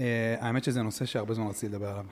[0.00, 2.04] אה, האמת שזה נושא שהרבה זמן רציתי לדבר עליו.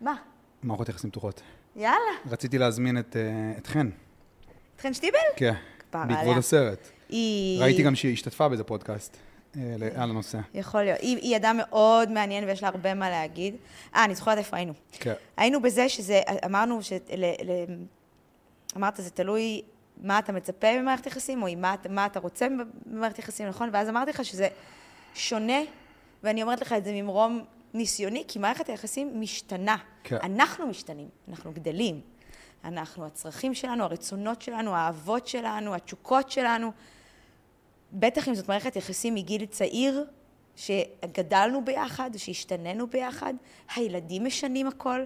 [0.00, 0.14] מה?
[0.62, 1.42] מערכות יחסים פתוחות.
[1.76, 1.96] יאללה.
[2.30, 3.90] רציתי להזמין את, אה, את חן.
[4.76, 5.18] את חן שטיבל?
[5.36, 5.54] כן.
[5.92, 6.36] בעקבות.
[6.36, 6.88] הסרט.
[7.08, 7.62] היא...
[7.62, 9.16] ראיתי גם שהיא השתתפה באיזה פודקאסט
[9.56, 9.62] אה,
[9.94, 10.38] על הנושא.
[10.54, 11.00] יכול להיות.
[11.00, 13.56] היא, היא אדם מאוד מעניין ויש לה הרבה מה להגיד.
[13.94, 14.72] אה, אני זוכרת איפה היינו.
[14.92, 15.12] כן.
[15.36, 16.92] היינו בזה שזה, אמרנו ש...
[16.92, 17.24] ל,
[18.76, 19.62] אמרת, זה תלוי
[20.02, 22.46] מה אתה מצפה ממערכת יחסים, או מה, מה אתה רוצה
[22.86, 23.70] במערכת יחסים, נכון?
[23.72, 24.48] ואז אמרתי לך שזה
[25.14, 25.58] שונה,
[26.24, 27.44] ואני אומרת לך את זה ממרום
[27.74, 29.76] ניסיוני, כי מערכת היחסים משתנה.
[30.04, 30.16] כן.
[30.22, 32.00] אנחנו משתנים, אנחנו גדלים.
[32.64, 36.70] אנחנו, הצרכים שלנו, הרצונות שלנו, האהבות שלנו, התשוקות שלנו.
[37.92, 40.04] בטח אם זאת מערכת יחסים מגיל צעיר,
[40.56, 43.34] שגדלנו ביחד, שהשתננו ביחד,
[43.74, 45.04] הילדים משנים הכל.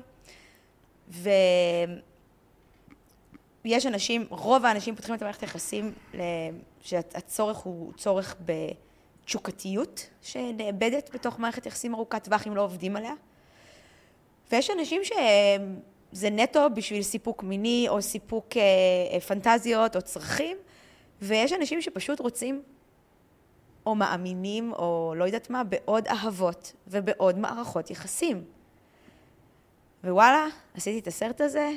[3.65, 5.93] ויש אנשים, רוב האנשים פותחים את המערכת היחסים,
[6.81, 8.37] שהצורך הוא צורך
[9.29, 13.13] בתשוקתיות, שנאבדת בתוך מערכת יחסים ארוכת טווח אם לא עובדים עליה.
[14.53, 18.63] ויש אנשים שזה נטו בשביל סיפוק מיני, או סיפוק אה,
[19.13, 20.57] אה, פנטזיות, או צרכים,
[21.23, 22.63] ויש אנשים שפשוט רוצים,
[23.87, 28.45] או מאמינים, או לא יודעת מה, בעוד אהבות ובעוד מערכות יחסים.
[30.05, 31.71] ווואלה, עשיתי את הסרט הזה,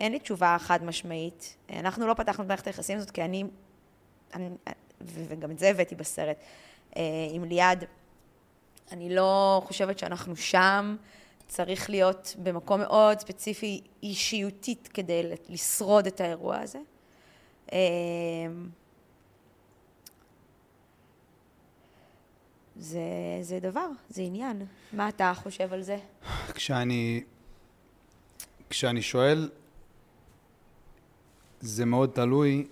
[0.00, 1.56] אין לי תשובה חד משמעית.
[1.70, 3.44] אנחנו לא פתחנו את מערכת היחסים הזאת, כי אני,
[4.34, 4.50] אני
[5.06, 6.36] וגם את זה הבאתי בסרט,
[6.96, 7.02] אה,
[7.32, 7.84] עם ליעד.
[8.92, 10.96] אני לא חושבת שאנחנו שם.
[11.48, 16.78] צריך להיות במקום מאוד ספציפי אישיותית כדי לשרוד את האירוע הזה.
[17.72, 17.78] אה,
[22.76, 23.00] זה,
[23.42, 24.66] זה דבר, זה עניין.
[24.92, 25.98] מה אתה חושב על זה?
[26.54, 27.24] כשאני,
[28.70, 29.50] כשאני שואל,
[31.60, 32.66] זה מאוד תלוי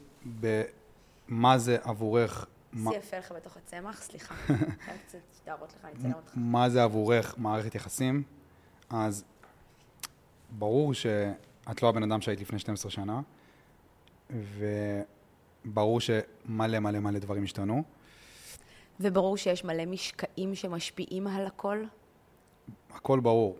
[1.32, 4.34] במה זה עבורך, מה, זה יפה לך בתוך הצמח, סליחה.
[4.84, 6.32] חייב קצת להראות לך, אני אצלם אותך.
[6.36, 8.22] מה זה עבורך מערכת יחסים,
[8.90, 9.24] אז
[10.50, 13.20] ברור שאת לא הבן אדם שהיית לפני 12 שנה,
[15.64, 17.82] וברור שמלא מלא מלא דברים השתנו.
[19.00, 21.84] וברור שיש מלא משקעים שמשפיעים על הכל.
[22.90, 23.56] הכל ברור.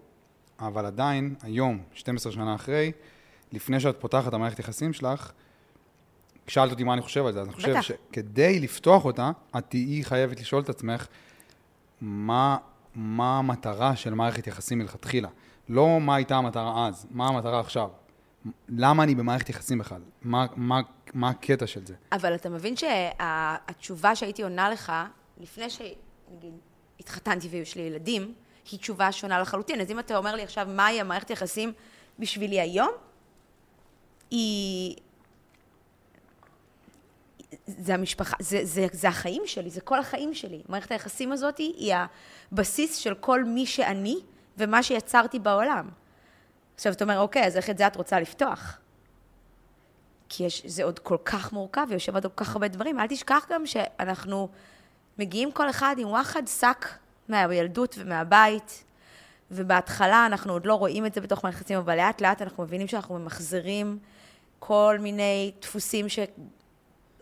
[0.58, 2.92] אבל עדיין, היום, 12 שנה אחרי,
[3.52, 5.32] לפני שאת פותחת את המערכת יחסים שלך,
[6.52, 7.80] שאלת אותי מה אני חושב על זה, אז אני חושב בטח.
[7.80, 11.06] שכדי לפתוח אותה, את תהיי חייבת לשאול את עצמך,
[12.00, 12.56] מה,
[12.94, 15.28] מה המטרה של מערכת יחסים מלכתחילה?
[15.68, 17.88] לא מה הייתה המטרה אז, מה המטרה עכשיו?
[18.68, 20.00] למה אני במערכת יחסים בכלל?
[20.22, 20.80] מה, מה,
[21.14, 21.94] מה הקטע של זה?
[22.12, 24.92] אבל אתה מבין שהתשובה שהייתי עונה לך,
[25.40, 26.54] לפני שנגיד
[27.00, 28.34] התחתנתי ויש לי ילדים,
[28.70, 29.80] היא תשובה שונה לחלוטין.
[29.80, 31.72] אז אם אתה אומר לי עכשיו מהי המערכת יחסים
[32.18, 32.90] בשבילי היום,
[34.30, 34.96] היא...
[37.66, 40.62] זה המשפחה, זה, זה, זה החיים שלי, זה כל החיים שלי.
[40.68, 41.94] מערכת היחסים הזאת היא
[42.52, 44.16] הבסיס של כל מי שאני
[44.58, 45.88] ומה שיצרתי בעולם.
[46.74, 48.78] עכשיו, אתה אומר, אוקיי, אז איך את זה את רוצה לפתוח?
[50.28, 53.00] כי יש, זה עוד כל כך מורכב ויושב עוד כל כך הרבה דברים.
[53.00, 54.48] אל תשכח גם שאנחנו
[55.18, 56.88] מגיעים כל אחד עם וואחד שק
[57.28, 58.84] מהילדות ומהבית,
[59.50, 62.88] ובהתחלה אנחנו עוד לא רואים את זה בתוך מערכת יחסים, אבל לאט לאט אנחנו מבינים
[62.88, 63.98] שאנחנו ממחזרים
[64.58, 66.06] כל מיני דפוסים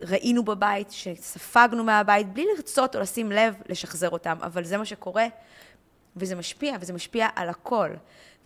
[0.00, 5.27] שראינו בבית, שספגנו מהבית, בלי לרצות או לשים לב לשחזר אותם, אבל זה מה שקורה,
[6.16, 7.91] וזה משפיע, וזה משפיע על הכל.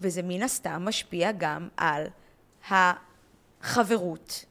[0.00, 2.06] וזה מן הסתם משפיע גם על
[2.70, 4.44] החברות,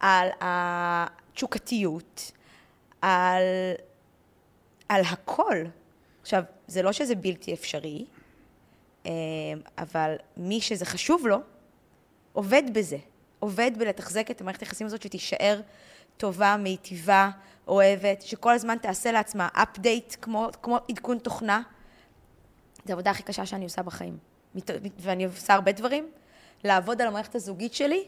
[0.00, 2.32] על התשוקתיות,
[3.02, 3.42] על,
[4.88, 5.56] על הכל.
[6.22, 8.04] עכשיו, זה לא שזה בלתי אפשרי,
[9.06, 9.12] אה,
[9.78, 11.38] אבל מי שזה חשוב לו,
[12.32, 12.98] עובד בזה.
[13.38, 15.60] עובד בלתחזק את המערכת היחסים הזאת שתישאר
[16.16, 17.30] טובה, מיטיבה,
[17.68, 21.62] אוהבת, שכל הזמן תעשה לעצמה אפדייט, כמו, כמו עדכון תוכנה.
[22.84, 24.18] זו העבודה הכי קשה שאני עושה בחיים.
[24.98, 26.10] ואני עושה הרבה דברים.
[26.64, 28.04] לעבוד על המערכת הזוגית שלי,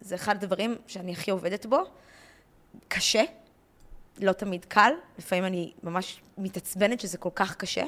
[0.00, 1.78] זה אחד הדברים שאני הכי עובדת בו.
[2.88, 3.22] קשה,
[4.18, 7.84] לא תמיד קל, לפעמים אני ממש מתעצבנת שזה כל כך קשה,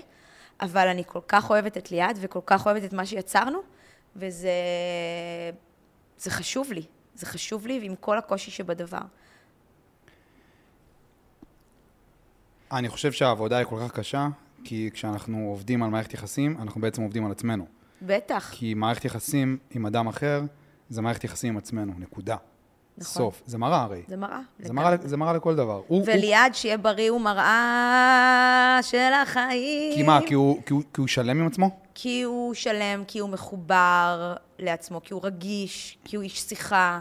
[0.60, 3.58] אבל אני כל כך אוהבת את ליעד וכל כך אוהבת את מה שיצרנו,
[4.16, 4.50] וזה
[6.18, 6.82] זה חשוב לי.
[7.16, 8.98] זה חשוב לי, ועם כל הקושי שבדבר.
[12.72, 14.28] אני חושב שהעבודה היא כל כך קשה,
[14.64, 17.66] כי כשאנחנו עובדים על מערכת יחסים, אנחנו בעצם עובדים על עצמנו.
[18.02, 18.50] בטח.
[18.52, 20.42] כי מערכת יחסים עם אדם אחר,
[20.88, 22.36] זה מערכת יחסים עם עצמנו, נקודה.
[22.98, 23.12] נכון.
[23.14, 23.42] סוף.
[23.46, 24.02] זה מראה הרי.
[24.08, 24.40] זה מראה.
[24.58, 25.82] זה מראה, זה מראה לכל דבר.
[26.06, 29.94] וליעד, שיהיה בריא, הוא מראה של החיים.
[29.94, 31.80] כי מה, כי הוא, כי, הוא, כי הוא שלם עם עצמו?
[31.98, 37.00] כי הוא שלם, כי הוא מחובר לעצמו, כי הוא רגיש, כי הוא איש שיחה,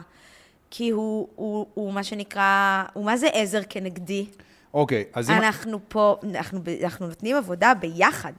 [0.70, 4.26] כי הוא, הוא, הוא מה שנקרא, הוא מה זה עזר כנגדי?
[4.74, 5.36] אוקיי, אז אם...
[5.36, 8.34] אנחנו פה, אנחנו, אנחנו נותנים עבודה ביחד.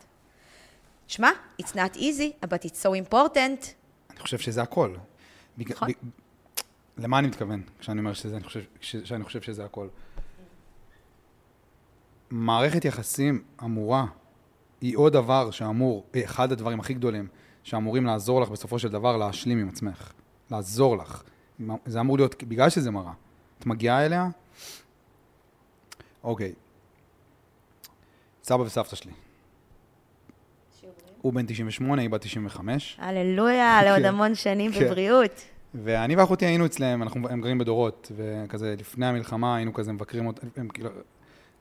[1.08, 1.30] שמע,
[1.62, 3.66] it's not easy, but it's so important.
[4.10, 4.94] אני חושב שזה הכל.
[5.58, 5.88] נכון.
[6.98, 8.60] למה אני מתכוון כשאני אומר שזה, אני חושב.
[8.80, 9.88] שאני חושב שזה הכל?
[12.30, 14.06] מערכת יחסים אמורה,
[14.86, 17.28] היא עוד דבר שאמור, אחד הדברים הכי גדולים,
[17.62, 20.12] שאמורים לעזור לך בסופו של דבר להשלים עם עצמך.
[20.50, 21.22] לעזור לך.
[21.86, 23.12] זה אמור להיות, בגלל שזה מראה.
[23.58, 24.28] את מגיעה אליה,
[26.24, 26.52] אוקיי.
[28.44, 29.12] סבא וסבתא שלי.
[31.22, 32.96] הוא בן 98, היא בת 95.
[33.00, 34.04] הללויה, לעוד כן.
[34.04, 34.84] המון שנים כן.
[34.84, 35.44] בבריאות.
[35.74, 40.46] ואני ואחותי היינו אצלם, אנחנו, הם גרים בדורות, וכזה לפני המלחמה היינו כזה מבקרים אותם,
[40.56, 40.90] הם כאילו,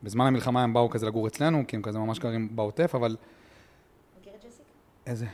[0.06, 3.16] בזמן המלחמה הם באו כזה לגור אצלנו, כי הם כזה ממש גרים בעוטף, אבל...
[5.08, 5.26] איזה?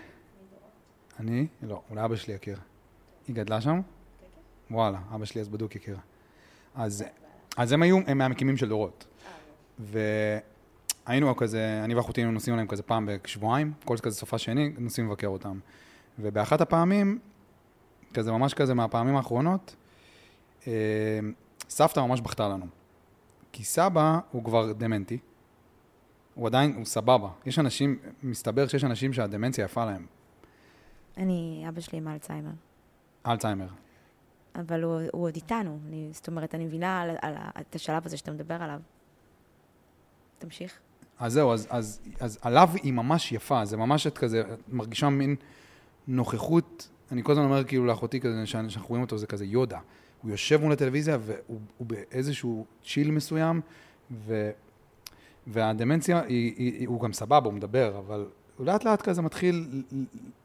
[1.19, 1.47] אני?
[1.62, 2.57] לא, אולי אבא שלי יכיר.
[3.27, 3.81] היא גדלה שם?
[4.71, 5.97] וואלה, אבא שלי אז בדוק הכיר.
[6.75, 7.03] אז,
[7.57, 9.06] אז הם היו, הם מהמקימים של דורות.
[9.79, 15.07] והיינו כזה, אני ואחותי היינו נוסעים עליהם כזה פעם בשבועיים, כל כזה סופה שני, נוסעים
[15.07, 15.59] לבקר אותם.
[16.19, 17.19] ובאחת הפעמים,
[18.13, 19.75] כזה ממש כזה מהפעמים האחרונות,
[20.68, 20.71] אה,
[21.69, 22.81] סבתא ממש בכתה לנו.
[23.51, 25.18] כי סבא הוא כבר דמנטי,
[26.36, 27.30] הוא עדיין, הוא סבבה.
[27.45, 30.06] יש אנשים, מסתבר שיש אנשים שהדמנציה יפה להם.
[31.18, 32.51] אני, אבא שלי עם אלצהיימר.
[33.27, 33.68] אלצהיימר.
[34.56, 35.80] אבל הוא, הוא עוד איתנו.
[35.88, 38.80] אני, זאת אומרת, אני מבינה על, על, ה- את השלב הזה שאתה מדבר עליו.
[40.39, 40.80] תמשיך.
[41.19, 45.09] אז זהו, אז, אז, אז עליו היא ממש יפה, זה ממש את כזה, את מרגישה
[45.09, 45.36] מין
[46.07, 49.80] נוכחות, אני כל הזמן אומר כאילו לאחותי כזה, שאנ- שאנחנו רואים אותו, זה כזה יודה.
[50.21, 53.62] הוא יושב מול הטלוויזיה והוא הוא באיזשהו צ'יל מסוים,
[54.12, 54.51] ו,
[55.47, 58.25] והדמנציה, היא, היא, היא, הוא גם סבבה, הוא מדבר, אבל
[58.57, 59.83] הוא לאט לאט כזה מתחיל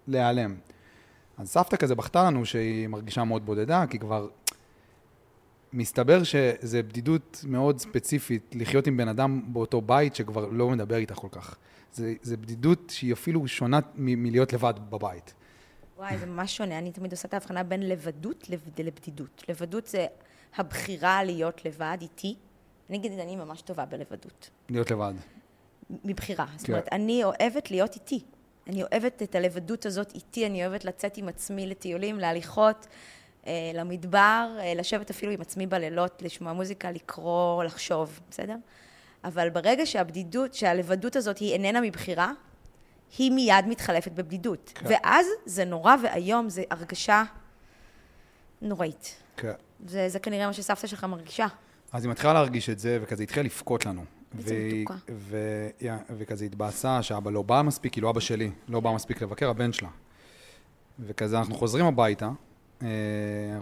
[0.08, 0.54] להיעלם.
[1.38, 4.28] אז סבתא כזה בכתה לנו שהיא מרגישה מאוד בודדה, כי כבר
[5.72, 11.14] מסתבר שזה בדידות מאוד ספציפית לחיות עם בן אדם באותו בית שכבר לא מדבר איתך
[11.14, 11.56] כל כך.
[11.92, 15.34] זה, זה בדידות שהיא אפילו שונה מלהיות לבד בבית.
[15.96, 16.78] וואי, זה ממש שונה.
[16.78, 19.44] אני תמיד עושה את ההבחנה בין לבדות לבד- לבדידות.
[19.48, 20.06] לבדות זה
[20.56, 22.34] הבחירה להיות לבד איתי.
[22.90, 24.50] אני אגיד, אני ממש טובה בלבדות.
[24.70, 25.12] להיות לבד.
[26.04, 26.46] מבחירה.
[26.56, 26.72] זאת כן.
[26.72, 28.20] אומרת, אני אוהבת להיות איתי.
[28.66, 32.86] אני אוהבת את הלבדות הזאת איתי, אני אוהבת לצאת עם עצמי לטיולים, להליכות,
[33.46, 38.56] אה, למדבר, אה, לשבת אפילו עם עצמי בלילות, לשמוע מוזיקה, לקרוא, לחשוב, בסדר?
[39.24, 42.32] אבל ברגע שהבדידות, שהלבדות הזאת היא איננה מבחירה,
[43.18, 44.72] היא מיד מתחלפת בבדידות.
[44.74, 44.86] כן.
[44.88, 47.22] ואז זה נורא ואיום, זה הרגשה
[48.62, 49.14] נוראית.
[49.36, 49.52] כן.
[49.86, 51.46] זה, זה כנראה מה שסבתא שלך מרגישה.
[51.92, 54.04] אז היא מתחילה להרגיש את זה, וכזה התחילה לבכות לנו.
[54.34, 54.98] והיא- מתוקה.
[55.12, 55.68] ו-
[56.10, 59.88] וכזה התבאסה שאבא לא בא מספיק, כאילו אבא שלי לא בא מספיק לבקר, הבן שלה.
[61.00, 62.30] וכזה אנחנו חוזרים הביתה,
[62.82, 62.88] אה,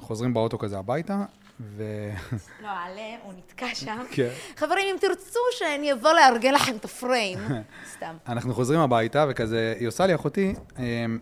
[0.00, 1.24] חוזרים באוטו כזה הביתה,
[1.60, 1.82] ו...
[2.62, 3.98] לא, עלה, הוא נתקע שם.
[4.10, 4.28] כן.
[4.56, 7.38] חברים, אם תרצו שאני אבוא לארגן לכם את הפריים.
[7.96, 8.16] סתם.
[8.28, 11.18] אנחנו חוזרים הביתה, וכזה, היא עושה לי אחותי, אמ,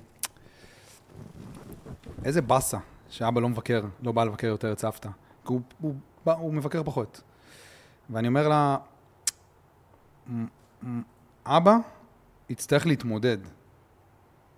[2.25, 2.79] איזה באסה
[3.11, 5.08] שאבא לא מבקר, לא בא לבקר יותר את סבתא.
[5.46, 5.94] כי הוא, הוא,
[6.25, 7.20] בא, הוא מבקר פחות.
[8.11, 8.76] ואני אומר לה,
[10.31, 10.46] "מ-
[10.82, 11.02] מ-
[11.46, 11.76] אבא
[12.49, 13.38] יצטרך להתמודד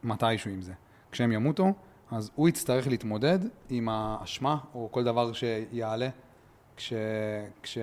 [0.02, 0.72] מתישהו עם זה.
[1.12, 1.72] כשהם ימותו,
[2.10, 3.38] אז הוא יצטרך להתמודד
[3.70, 6.08] עם האשמה, או כל דבר שיעלה,
[6.76, 6.92] כש...
[7.62, 7.78] כש...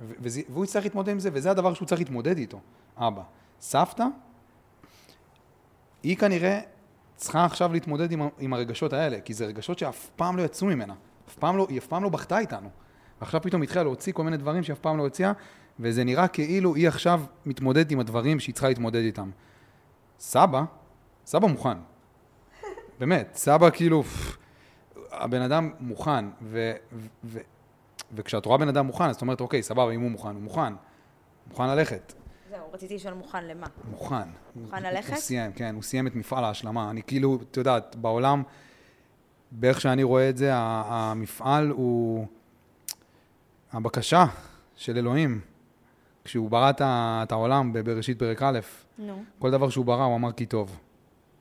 [0.00, 2.60] ו- וזה, והוא יצטרך להתמודד עם זה, וזה הדבר שהוא צריך להתמודד איתו,
[2.96, 3.22] אבא.
[3.60, 4.04] סבתא,
[6.02, 6.60] היא כנראה
[7.16, 10.94] צריכה עכשיו להתמודד עם, עם הרגשות האלה, כי זה רגשות שאף פעם לא יצאו ממנה.
[11.28, 12.68] אף פעם לא, היא אף פעם לא בכתה איתנו.
[13.20, 15.32] ועכשיו פתאום התחילה להוציא כל מיני דברים שהיא אף פעם לא הוציאה,
[15.80, 19.30] וזה נראה כאילו היא עכשיו מתמודדת עם הדברים שהיא צריכה להתמודד איתם.
[20.18, 20.62] סבא,
[21.26, 21.78] סבא מוכן.
[22.98, 24.36] באמת, סבא כאילו, פפ,
[25.12, 27.38] הבן אדם מוכן, ו, ו, ו,
[28.12, 30.72] וכשאת רואה בן אדם מוכן, אז את אומרת, אוקיי, סבבה, אם הוא מוכן, הוא מוכן.
[31.46, 32.12] מוכן ללכת.
[32.50, 33.66] זהו, רציתי לשאול מוכן למה.
[33.90, 34.28] מוכן.
[34.56, 35.12] מוכן ללכת?
[35.12, 36.90] הוא סיים, כן, הוא סיים את מפעל ההשלמה.
[36.90, 38.42] אני כאילו, את יודעת, בעולם,
[39.50, 42.26] באיך שאני רואה את זה, המפעל הוא
[43.72, 44.24] הבקשה
[44.76, 45.40] של אלוהים.
[46.24, 48.58] כשהוא ברא את העולם בבראשית פרק א',
[48.98, 49.24] נו.
[49.38, 50.80] כל דבר שהוא ברא, הוא אמר כי טוב.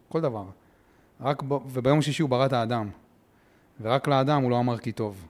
[0.09, 0.43] כל דבר.
[1.21, 1.51] רק ב...
[1.51, 2.89] וביום השישי הוא ברא את האדם.
[3.81, 5.27] ורק לאדם הוא לא אמר כי טוב.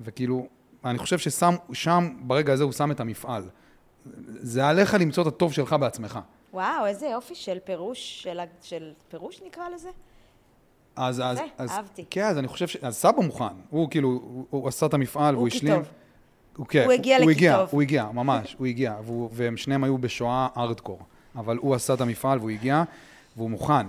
[0.00, 0.46] וכאילו,
[0.84, 3.42] אני חושב ששם, שם, ברגע הזה הוא שם את המפעל.
[4.26, 6.18] זה עליך למצוא את הטוב שלך בעצמך.
[6.52, 9.88] וואו, איזה יופי של פירוש, של, של פירוש נקרא לזה?
[10.96, 12.04] אז, אז, יפה, אז, אהבתי.
[12.10, 12.76] כן, אז אני חושב ש...
[12.76, 13.44] אז סבא מוכן.
[13.70, 15.74] הוא כאילו, הוא, הוא עשה את המפעל, הוא והוא כי השלים.
[15.74, 15.88] טוב.
[16.56, 17.68] הוא, כן, הוא הגיע הוא לכי הגיע, טוב.
[17.72, 18.96] הוא הגיע, ממש, הוא הגיע.
[19.04, 21.00] והוא, והם שניהם היו בשואה ארדקור.
[21.36, 22.82] אבל הוא עשה את המפעל והוא הגיע,
[23.36, 23.86] והוא מוכן.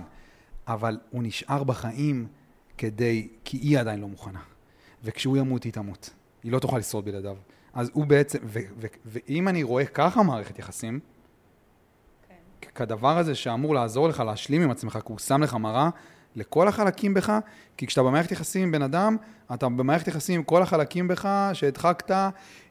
[0.68, 2.26] אבל הוא נשאר בחיים
[2.78, 3.28] כדי...
[3.44, 4.40] כי היא עדיין לא מוכנה.
[5.04, 6.10] וכשהוא ימות, היא תמות.
[6.42, 7.36] היא לא תוכל לשרוד בלעדיו.
[7.74, 11.00] אז הוא בעצם, ו, ו, ואם אני רואה ככה מערכת יחסים,
[12.28, 12.68] כן.
[12.74, 15.90] כדבר הזה שאמור לעזור לך להשלים עם עצמך, כי הוא שם לך מראה
[16.36, 17.38] לכל החלקים בך,
[17.76, 19.16] כי כשאתה במערכת יחסים עם בן אדם,
[19.54, 22.16] אתה במערכת יחסים עם כל החלקים בך שהדחקת,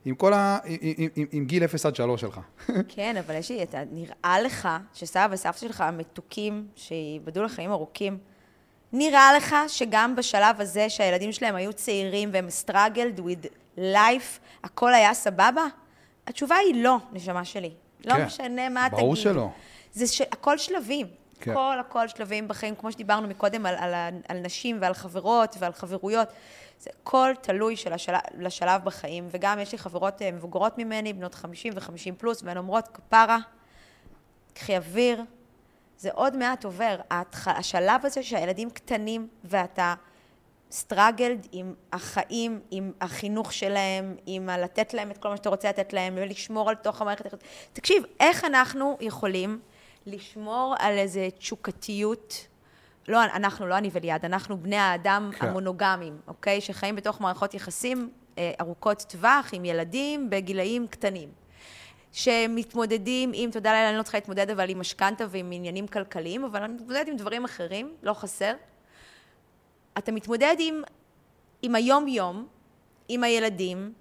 [0.05, 0.57] עם כל ה...
[0.65, 2.39] עם, עם, עם, עם גיל 0 עד 3 שלך.
[2.95, 8.17] כן, אבל יש לי, אתה, נראה לך שסבא וסבתא שלך המתוקים, שיבדו לחיים ארוכים,
[8.93, 13.47] נראה לך שגם בשלב הזה שהילדים שלהם היו צעירים והם struggled with
[13.77, 15.65] life, הכל היה סבבה?
[16.27, 17.71] התשובה היא לא, נשמה שלי.
[18.05, 18.99] לא כן, משנה מה תגיד.
[18.99, 19.49] ברור שלא.
[19.93, 20.21] זה ש...
[20.21, 21.07] הכל שלבים.
[21.39, 21.51] כן.
[21.51, 23.93] הכל, הכל שלבים בחיים, כמו שדיברנו מקודם על, על,
[24.27, 26.27] על נשים ועל חברות ועל חברויות.
[26.79, 29.27] זה הכל תלוי של השלב, לשלב בחיים.
[29.31, 33.37] וגם יש לי חברות אה, מבוגרות ממני, בנות 50 ו-50 פלוס, והן אומרות, כפרה,
[34.53, 35.23] קחי אוויר,
[35.97, 36.99] זה עוד מעט עובר.
[37.11, 37.47] ההתח...
[37.47, 39.93] השלב הזה שהילדים קטנים ואתה
[40.71, 45.93] סטראגלד עם החיים, עם החינוך שלהם, עם הלתת להם את כל מה שאתה רוצה לתת
[45.93, 47.43] להם, ולשמור על תוך המערכת.
[47.73, 49.59] תקשיב, איך אנחנו יכולים
[50.05, 52.47] לשמור על איזו תשוקתיות,
[53.07, 55.47] לא אנחנו, לא אני וליעד, אנחנו בני האדם כן.
[55.47, 56.61] המונוגמים, אוקיי?
[56.61, 61.29] שחיים בתוך מערכות יחסים אה, ארוכות טווח עם ילדים בגילאים קטנים.
[62.11, 66.63] שמתמודדים עם, תודה לאל, אני לא צריכה להתמודד אבל עם משכנתה ועם עניינים כלכליים, אבל
[66.63, 68.53] אני מתמודדת עם דברים אחרים, לא חסר.
[69.97, 70.81] אתה מתמודד עם,
[71.61, 72.47] עם היום-יום,
[73.07, 73.93] עם הילדים,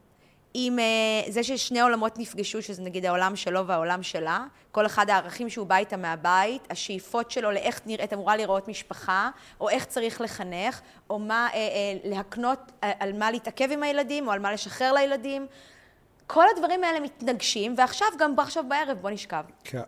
[0.60, 5.50] עם uh, זה ששני עולמות נפגשו, שזה נגיד העולם שלו והעולם שלה, כל אחד הערכים
[5.50, 10.80] שהוא בא איתה מהבית, השאיפות שלו לאיך נראית, אמורה לראות משפחה, או איך צריך לחנך,
[11.10, 11.56] או מה, uh, uh,
[12.08, 15.46] להקנות uh, על מה להתעכב עם הילדים, או על מה לשחרר לילדים.
[16.26, 19.44] כל הדברים האלה מתנגשים, ועכשיו, גם עכשיו בערב, בוא נשכב.
[19.64, 19.80] כן.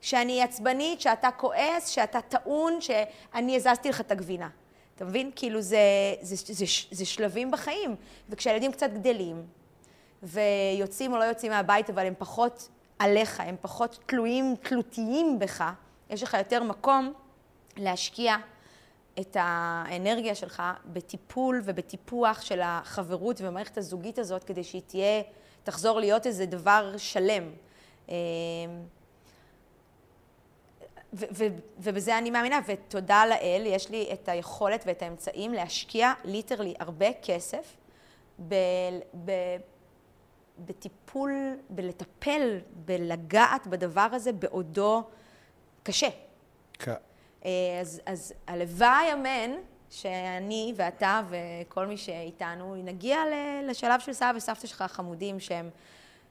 [0.00, 4.48] שאני עצבנית, שאתה כועס, שאתה טעון, שאני הזזתי לך את הגבינה.
[4.96, 5.30] אתה מבין?
[5.36, 5.78] כאילו זה,
[6.20, 7.96] זה, זה, זה, זה שלבים בחיים.
[8.28, 9.42] וכשהילדים קצת גדלים,
[10.22, 15.64] ויוצאים או לא יוצאים מהבית, אבל הם פחות עליך, הם פחות תלויים, תלותיים בך,
[16.10, 17.12] יש לך יותר מקום
[17.76, 18.36] להשקיע
[19.20, 25.22] את האנרגיה שלך בטיפול ובטיפוח של החברות ובמערכת הזוגית הזאת, כדי שהיא תהיה,
[25.62, 27.50] תחזור להיות איזה דבר שלם.
[28.08, 28.14] אמ,
[31.12, 36.74] ו- ו- ובזה אני מאמינה, ותודה לאל, יש לי את היכולת ואת האמצעים להשקיע ליטרלי
[36.78, 37.76] הרבה כסף
[38.48, 38.54] ב-
[39.24, 39.56] ב-
[40.58, 41.32] בטיפול,
[41.70, 45.02] בלטפל, בלגעת בדבר הזה בעודו
[45.82, 46.08] קשה.
[46.72, 46.94] כן.
[47.44, 47.50] אה,
[47.80, 49.50] אז, אז הלוואי אמן
[49.90, 53.18] שאני ואתה וכל מי שאיתנו נגיע
[53.64, 55.70] לשלב של סבא וסבתא שלך החמודים שהם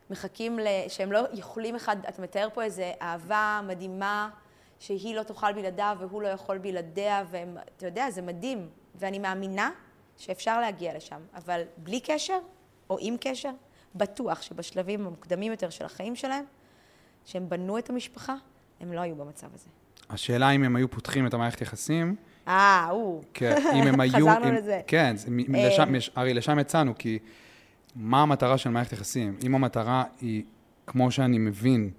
[0.10, 4.30] מחכים, ל- שהם לא יכולים אחד, אתה מתאר פה איזה אהבה מדהימה
[4.80, 8.70] שהיא לא תאכל בלעדיו והוא לא יכול בלעדיה, ואתה יודע, זה מדהים.
[8.96, 9.72] ואני מאמינה
[10.18, 12.38] שאפשר להגיע לשם, אבל בלי קשר
[12.90, 13.52] או עם קשר,
[13.96, 16.44] בטוח שבשלבים המוקדמים יותר של החיים שלהם,
[17.26, 18.36] שהם בנו את המשפחה,
[18.80, 19.70] הם לא היו במצב הזה.
[20.10, 22.16] השאלה אם הם היו פותחים את המערכת יחסים,
[22.48, 23.24] אה, הוא.
[23.34, 24.12] כן, אם הם היו...
[24.12, 24.82] חזרנו אם, לזה.
[24.88, 25.16] כן,
[25.56, 25.68] אה.
[25.68, 27.20] לשם, הרי לשם יצאנו, כי
[27.96, 29.38] מה המטרה של מערכת יחסים?
[29.44, 30.44] אם המטרה היא,
[30.88, 31.90] כמו שאני מבין,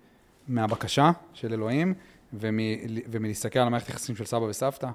[0.49, 1.95] מהבקשה של אלוהים,
[2.33, 2.59] ומ,
[3.11, 4.89] ומלהסתכל על המערכת יחסים של סבא וסבתא,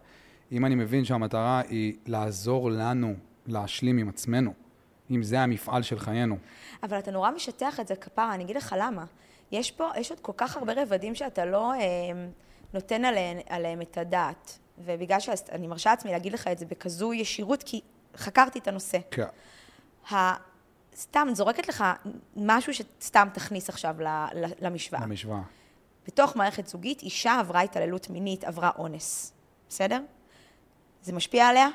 [0.51, 3.13] אם אני מבין שהמטרה היא לעזור לנו
[3.47, 4.53] להשלים עם עצמנו,
[5.11, 6.37] אם זה המפעל של חיינו.
[6.83, 9.05] אבל אתה נורא משטח את זה כפרה, אני אגיד לך למה.
[9.51, 11.79] יש פה, יש עוד כל כך הרבה רבדים שאתה לא אה,
[12.73, 14.59] נותן עליהם, עליהם את הדעת.
[14.77, 17.81] ובגלל שאני מרשה לעצמי להגיד לך את זה בכזו ישירות, כי
[18.15, 18.97] חקרתי את הנושא.
[19.11, 19.25] כן.
[20.95, 21.83] סתם, זורקת לך
[22.35, 25.01] משהו שסתם תכניס עכשיו ל- ל- למשוואה.
[25.01, 25.41] במשוואה.
[26.07, 29.33] בתוך מערכת זוגית, אישה עברה התעללות מינית, עברה אונס.
[29.69, 30.01] בסדר?
[31.01, 31.67] זה משפיע עליה,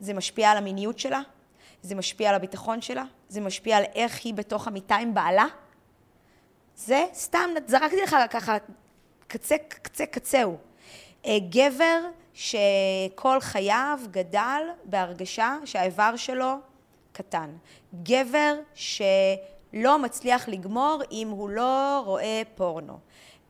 [0.00, 1.20] זה משפיע על המיניות שלה,
[1.82, 5.46] זה משפיע על הביטחון שלה, זה משפיע על איך היא בתוך המיטה עם בעלה.
[6.76, 8.56] זה סתם, זרקתי לך ככה,
[9.26, 10.56] קצה, קצה, קצהו.
[11.26, 12.00] אה, גבר
[12.34, 16.54] שכל חייו גדל בהרגשה שהאיבר שלו
[17.12, 17.50] קטן.
[18.02, 22.98] גבר שלא מצליח לגמור אם הוא לא רואה פורנו.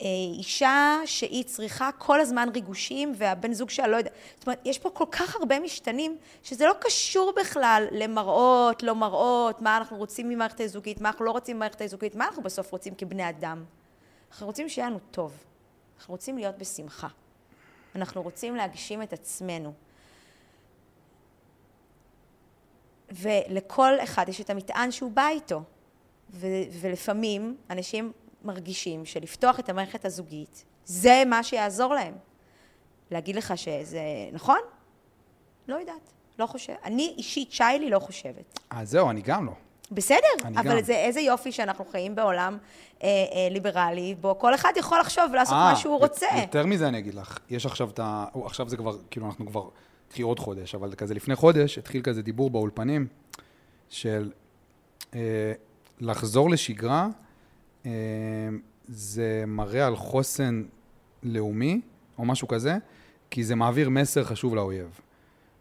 [0.01, 4.11] אישה שהיא צריכה כל הזמן ריגושים והבן זוג שלה לא יודע.
[4.39, 9.61] זאת אומרת, יש פה כל כך הרבה משתנים שזה לא קשור בכלל למראות, לא מראות,
[9.61, 12.95] מה אנחנו רוצים ממערכת הזוגית, מה אנחנו לא רוצים ממערכת הזוגית, מה אנחנו בסוף רוצים
[12.95, 13.65] כבני אדם.
[14.31, 15.33] אנחנו רוצים שיהיה לנו טוב.
[15.99, 17.09] אנחנו רוצים להיות בשמחה.
[17.95, 19.73] אנחנו רוצים להגשים את עצמנו.
[23.11, 25.63] ולכל אחד יש את המטען שהוא בא איתו.
[26.33, 26.47] ו-
[26.81, 28.13] ולפעמים אנשים
[28.45, 32.15] מרגישים שלפתוח את המערכת הזוגית, זה מה שיעזור להם.
[33.11, 34.59] להגיד לך שזה נכון?
[35.69, 36.77] לא יודעת, לא חושבת.
[36.85, 38.61] אני אישית, שיילי, לא חושבת.
[38.71, 39.53] אז זהו, אני גם לא.
[39.91, 40.83] בסדר, אבל גם.
[40.83, 42.59] זה איזה יופי שאנחנו חיים בעולם
[43.03, 46.27] אה, אה, ליברלי, בו כל אחד יכול לחשוב ולעשות אה, מה שהוא רוצה.
[46.41, 48.25] יותר מזה אני אגיד לך, יש עכשיו את ה...
[48.45, 49.69] עכשיו זה כבר, כאילו אנחנו כבר,
[50.09, 53.07] קחי עוד חודש, אבל כזה לפני חודש התחיל כזה דיבור באולפנים
[53.89, 54.31] של
[55.15, 55.53] אה,
[56.01, 57.09] לחזור לשגרה, אה,
[58.89, 60.63] זה מראה על חוסן
[61.23, 61.81] לאומי,
[62.19, 62.77] או משהו כזה,
[63.31, 65.01] כי זה מעביר מסר חשוב לאויב.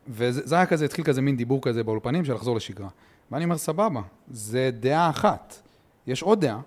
[0.07, 2.89] וזה זה היה כזה, התחיל כזה מין דיבור כזה באולפנים של לחזור לשגרה.
[3.31, 5.61] ואני אומר, סבבה, זה דעה אחת.
[6.07, 6.59] יש עוד דעה.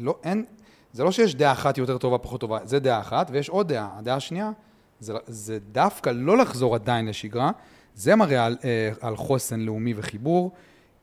[0.00, 0.44] לא, אין,
[0.92, 3.88] זה לא שיש דעה אחת יותר טובה, פחות טובה, זה דעה אחת, ויש עוד דעה.
[3.98, 4.50] הדעה השנייה,
[5.00, 7.50] זה, זה דווקא לא לחזור עדיין לשגרה,
[7.94, 10.50] זה מראה על, אה, על חוסן לאומי וחיבור,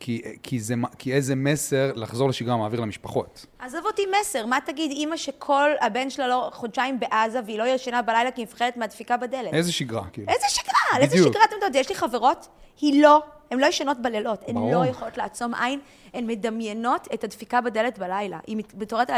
[0.01, 3.46] כי, כי, זה, כי איזה מסר לחזור לשגרה מעביר למשפחות.
[3.60, 8.01] עזוב אותי מסר, מה תגיד אימא שכל הבן שלה לא חודשיים בעזה והיא לא ישנה
[8.01, 9.53] בלילה כי מפחדת מהדפיקה בדלת?
[9.53, 10.27] איזה שגרה, כאילו.
[10.29, 10.96] איזה שגרה?
[10.96, 11.34] על איזה בדיוק.
[11.34, 11.75] שגרה אתם יודעות?
[11.75, 12.48] יש לי חברות,
[12.82, 14.72] היא לא, הן לא ישנות בלילות, הן.
[14.72, 15.80] לא יכולות לעצום עין,
[16.14, 18.40] הן מדמיינות את הדפיקה בדלת בלילה.
[18.48, 19.10] היא בתורת,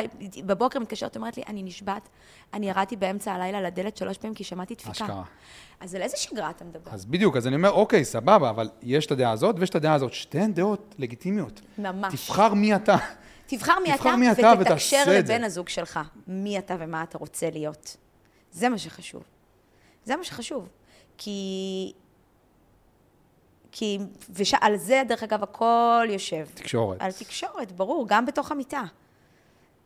[0.46, 2.10] בבוקר מתקשרת, אומרת לי, אני נשבעת,
[2.54, 4.92] אני ירדתי באמצע הלילה לדלת שלוש פעמים כי שמעתי דפיקה.
[4.92, 5.24] אשכרה.
[5.80, 6.92] אז על איזה שגרה אתה מדבר?
[6.92, 9.94] אז בדיוק, אז אני אומר, אוקיי, סבבה, אבל יש את הדעה הזאת ויש את הדעה
[9.94, 10.14] הזאת.
[10.14, 11.62] שתיהן דעות לגיטימיות.
[11.78, 12.14] ממש.
[12.14, 12.96] תבחר מי אתה.
[13.48, 15.04] תבחר מי תבחר אתה, מי אתה ותתקשר.
[15.08, 17.98] לבן הזוג שלך, מי אתה ומה אתה רוצה להיות.
[18.52, 19.24] זה מה שחשוב.
[20.06, 20.68] זה מה שחשוב.
[21.18, 21.94] כי...
[23.76, 24.00] כי...
[24.30, 26.46] ועל זה, דרך אגב, הכל יושב.
[26.54, 26.98] תקשורת.
[27.02, 28.84] על תקשורת, ברור, גם בתוך המיטה.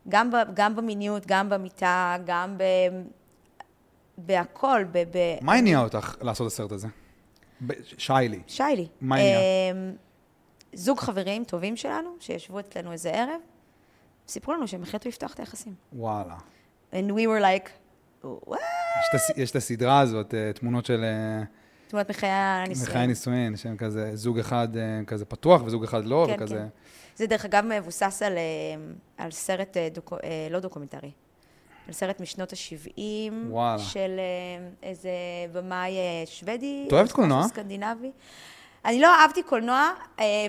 [0.09, 2.63] גם, ב, גם במיניות, גם במיטה, גם ב...
[4.17, 4.97] בהכל, ב...
[4.97, 5.17] ב...
[5.41, 6.87] מה הניע אותך לעשות הסרט הזה?
[7.97, 8.41] שיילי.
[8.47, 8.87] שיילי.
[9.01, 9.39] מה העניין?
[9.75, 9.93] אמ,
[10.73, 13.39] זוג חברים טובים שלנו, שישבו אצלנו איזה ערב,
[14.27, 15.73] סיפרו לנו שהם החליטו לפתוח את היחסים.
[15.93, 16.35] וואלה.
[16.93, 17.69] And we were like,
[18.25, 18.55] what?
[18.99, 21.43] יש את הס- יש את הסדרה הזאת, אה, תמונות של אה,
[21.87, 22.89] תמונות מחיי הנישואים.
[22.89, 26.55] מחיי נישואין, שהם כזה, זוג אחד אה, כזה פתוח וזוג אחד לא, כן, וכזה...
[26.55, 26.67] כן.
[27.15, 28.43] זה דרך אגב מבוסס על, אה,
[29.17, 30.15] על סרט, אה, דוקו,
[30.51, 31.11] לא דוקומנטרי,
[31.87, 32.99] על סרט משנות ה-70,
[33.49, 33.79] וואלה.
[33.79, 34.19] של
[34.83, 35.09] איזה
[35.53, 35.93] במאי
[36.25, 36.83] שוודי.
[36.87, 37.47] את אוהבת קולנוע?
[37.47, 38.11] סקנדינבי.
[38.85, 39.91] אני לא אהבתי קולנוע,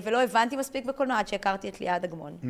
[0.03, 2.37] ולא הבנתי מספיק בקולנוע עד שהכרתי את ליעד אגמון.
[2.43, 2.47] Mm,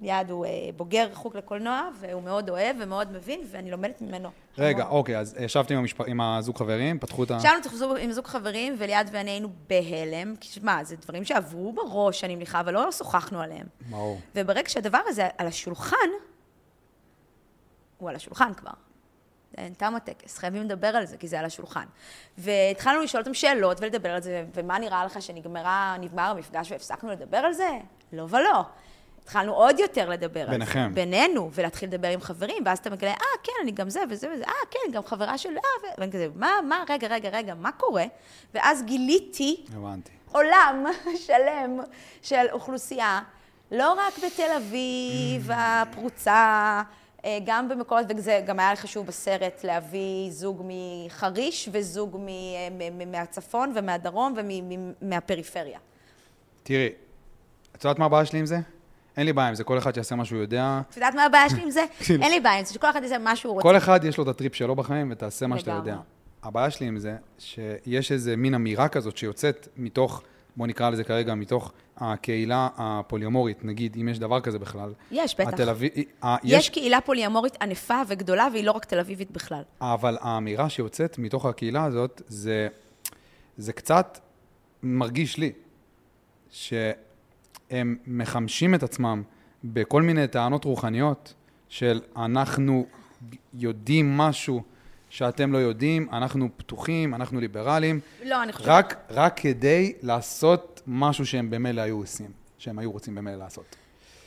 [0.00, 4.30] ליעד הוא אה, בוגר חוג לקולנוע, והוא מאוד אוהב ומאוד מבין, ואני לומדת ממנו.
[4.58, 4.96] רגע, המון.
[4.96, 7.36] אוקיי, אז ישבתי עם המשפ- עם הזוג חברים, פתחו את ה...
[7.36, 7.54] ישבנו
[8.00, 12.60] עם זוג- חברים, וליעד ואני היינו בהלם, כי שמע, זה דברים שעברו בראש, אני מניחה,
[12.60, 13.66] אבל לא שוחחנו עליהם.
[13.90, 14.20] ברור.
[14.34, 15.96] וברגע שהדבר הזה על השולחן,
[17.98, 18.70] הוא על השולחן כבר.
[19.58, 21.84] אין תם הטקס, חייבים לדבר על זה, כי זה על השולחן.
[22.38, 27.36] והתחלנו לשאול אותם שאלות ולדבר על זה, ומה נראה לך שנגמרה, נגמר המפגש והפסקנו לדבר
[27.36, 27.68] על זה?
[28.12, 28.62] לא ולא.
[29.28, 30.52] התחלנו עוד יותר לדבר על זה.
[30.52, 30.90] ביניכם.
[30.94, 34.44] בינינו, ולהתחיל לדבר עם חברים, ואז אתה מגלה, אה, כן, אני גם זה וזה וזה,
[34.44, 35.90] אה, כן, גם חברה של, אה.
[35.98, 38.04] ואני כזה, מה, מה, רגע, רגע, רגע, מה קורה?
[38.54, 40.10] ואז גיליתי הבנתי.
[40.32, 40.84] עולם
[41.26, 41.80] שלם
[42.22, 43.20] של אוכלוסייה,
[43.72, 46.82] לא רק בתל אביב הפרוצה,
[47.24, 52.26] אה, גם במקומות, וזה גם היה לי חשוב בסרט להביא זוג מחריש וזוג מ-
[52.78, 54.34] מ- מ- מהצפון ומהדרום
[55.02, 55.78] ומהפריפריה.
[56.62, 56.88] תראי,
[57.76, 58.58] את יודעת מה הבעיה שלי עם זה?
[59.18, 60.80] אין לי בעיה עם זה, כל אחד שיעשה מה שהוא יודע.
[60.90, 61.84] את יודעת מה הבעיה שלי עם זה?
[62.04, 62.22] כאילו.
[62.22, 63.62] אין לי בעיה עם זה, שכל אחד יעשה מה שהוא רוצה.
[63.62, 65.70] כל אחד יש לו את הטריפ שלו בחיים, ותעשה מה שאתה.
[65.70, 65.96] יודע.
[66.42, 70.22] הבעיה שלי עם זה, שיש איזה מין אמירה כזאת שיוצאת מתוך,
[70.56, 74.92] בוא נקרא לזה כרגע, מתוך הקהילה הפוליומורית, נגיד, אם יש דבר כזה בכלל.
[75.10, 75.48] יש, בטח.
[75.48, 75.90] התל אביב,
[76.24, 79.62] אה, יש קהילה פוליומורית ענפה וגדולה, והיא לא רק תל אביבית בכלל.
[79.80, 82.68] אבל האמירה שיוצאת מתוך הקהילה הזאת, זה,
[83.56, 84.18] זה קצת
[84.82, 85.52] מרגיש לי,
[87.70, 89.22] שהם מחמשים את עצמם
[89.64, 91.34] בכל מיני טענות רוחניות
[91.68, 92.86] של אנחנו
[93.54, 94.62] יודעים משהו
[95.10, 98.68] שאתם לא יודעים, אנחנו פתוחים, אנחנו ליברליים, לא, אני חושבת...
[98.68, 103.76] רק, רק כדי לעשות משהו שהם במילא היו עושים, שהם היו רוצים במילא לעשות.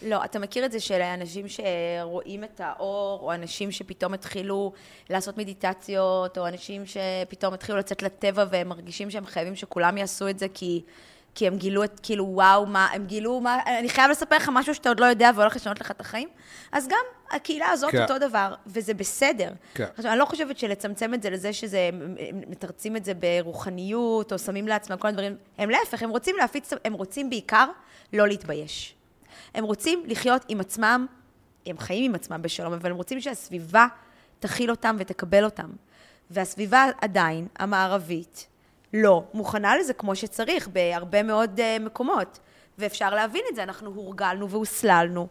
[0.02, 4.74] לא, אתה מכיר את זה של אנשים שרואים את האור, או אנשים שפתאום התחילו
[5.10, 10.40] לעשות מדיטציות, או אנשים שפתאום התחילו לצאת לטבע והם מרגישים שהם חייבים שכולם יעשו את
[10.40, 10.82] זה כי,
[11.36, 14.76] כי הם גילו את, כאילו, וואו, מה, הם גילו מה, אני חייב לספר לך משהו
[14.76, 16.30] שאתה עוד לא יודע והולך לשנות לך את החיים.
[16.72, 18.02] אז גם הקהילה הזאת כן.
[18.02, 19.50] אותו דבר, וזה בסדר.
[19.74, 19.86] כן.
[19.98, 21.90] עכשיו, אני לא חושבת שלצמצם את זה לזה שזה,
[22.30, 26.74] הם מתרצים את זה ברוחניות, או שמים לעצמם כל הדברים, הם להפך, הם רוצים להפיץ,
[26.86, 27.68] הם רוצים בעיקר
[28.14, 28.96] לא להתבייש.
[29.56, 31.06] הם רוצים לחיות עם עצמם,
[31.66, 33.88] הם חיים עם עצמם בשלום, אבל הם רוצים שהסביבה
[34.40, 35.70] תכיל אותם ותקבל אותם.
[36.32, 38.48] והסביבה עדיין, המערבית,
[38.94, 42.40] לא מוכנה לזה כמו שצריך בהרבה מאוד uh, מקומות.
[42.78, 45.28] ואפשר להבין את זה, אנחנו הורגלנו והוסללנו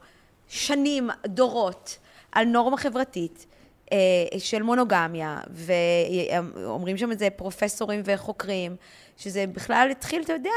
[0.48, 1.98] שנים, דורות,
[2.32, 3.46] על נורמה חברתית,
[3.86, 3.90] uh,
[4.38, 8.76] של מונוגמיה, ואומרים שם את זה פרופסורים וחוקרים,
[9.16, 10.50] שזה בכלל התחיל, אתה יודע,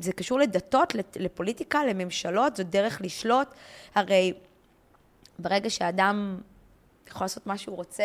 [0.00, 3.48] זה קשור לדתות, לפ- לפוליטיקה, לממשלות, זו דרך לשלוט.
[3.94, 4.32] הרי
[5.38, 6.40] ברגע שאדם
[7.08, 8.04] יכול לעשות מה שהוא רוצה,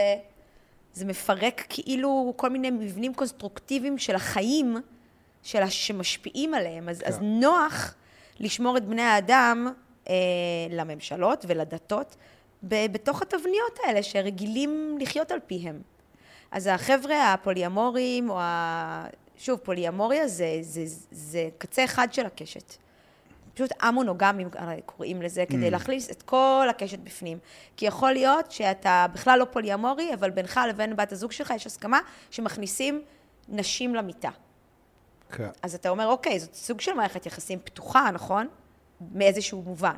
[0.94, 4.78] זה מפרק כאילו כל מיני מבנים קונסטרוקטיביים של החיים,
[5.44, 6.90] של הש- שמשפיעים עליהם.
[6.90, 7.08] אז, כן.
[7.08, 7.94] אז נוח
[8.40, 9.68] לשמור את בני האדם
[10.10, 10.14] אה,
[10.70, 12.16] לממשלות ולדתות
[12.64, 15.82] ב- בתוך התבניות האלה שרגילים לחיות על פיהם.
[16.52, 19.06] אז החבר'ה הפוליאמוריים, או ה...
[19.38, 22.74] שוב, פוליאמוריה זה, זה, זה קצה אחד של הקשת.
[23.58, 27.40] פשוט המונוגמים הרי קוראים לזה, כדי להכניס את כל הקשת בפנים.
[27.78, 32.00] כי יכול להיות שאתה בכלל לא פוליאמורי, אבל בינך לבין בת הזוג שלך יש הסכמה
[32.32, 33.02] שמכניסים
[33.48, 34.30] נשים למיטה.
[35.32, 35.50] כן.
[35.62, 38.48] אז אתה אומר, אוקיי, זאת סוג של מערכת יחסים פתוחה, נכון?
[39.12, 39.98] מאיזשהו מובן.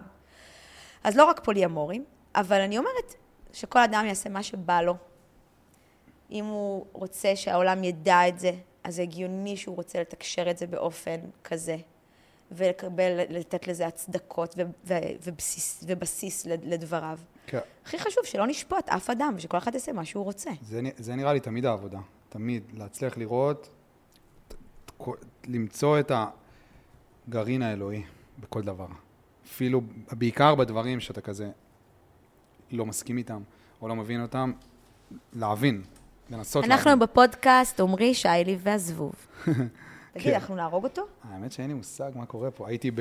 [1.04, 3.16] אז לא רק פוליאמורים, אבל אני אומרת
[3.54, 4.96] שכל אדם יעשה מה שבא לו.
[6.32, 8.52] אם הוא רוצה שהעולם ידע את זה,
[8.84, 11.78] אז זה הגיוני שהוא רוצה לתקשר את זה באופן כזה,
[12.52, 17.20] ולקבל, לתת לזה הצדקות ו- ו- ובסיס, ובסיס לד- לדבריו.
[17.48, 17.60] כן.
[17.86, 20.50] הכי חשוב שלא נשפוט אף אדם, ושכל אחד יעשה מה שהוא רוצה.
[20.62, 22.00] זה, זה נראה לי תמיד העבודה.
[22.30, 22.64] תמיד.
[22.74, 23.70] להצליח לראות,
[25.48, 26.12] למצוא את
[27.28, 28.04] הגרעין האלוהי
[28.40, 28.88] בכל דבר.
[29.46, 29.82] אפילו,
[30.12, 31.50] בעיקר בדברים שאתה כזה
[32.72, 33.42] לא מסכים איתם,
[33.82, 34.52] או לא מבין אותם,
[35.34, 35.82] להבין,
[36.30, 37.00] לנסות אנחנו להבין.
[37.08, 39.14] בפודקאסט, עמרי, שיילי והזבוב.
[40.14, 40.34] תגיד, כן.
[40.34, 41.08] אנחנו נהרוג אותו?
[41.24, 42.68] האמת שאין לי מושג מה קורה פה.
[42.68, 43.00] הייתי ב...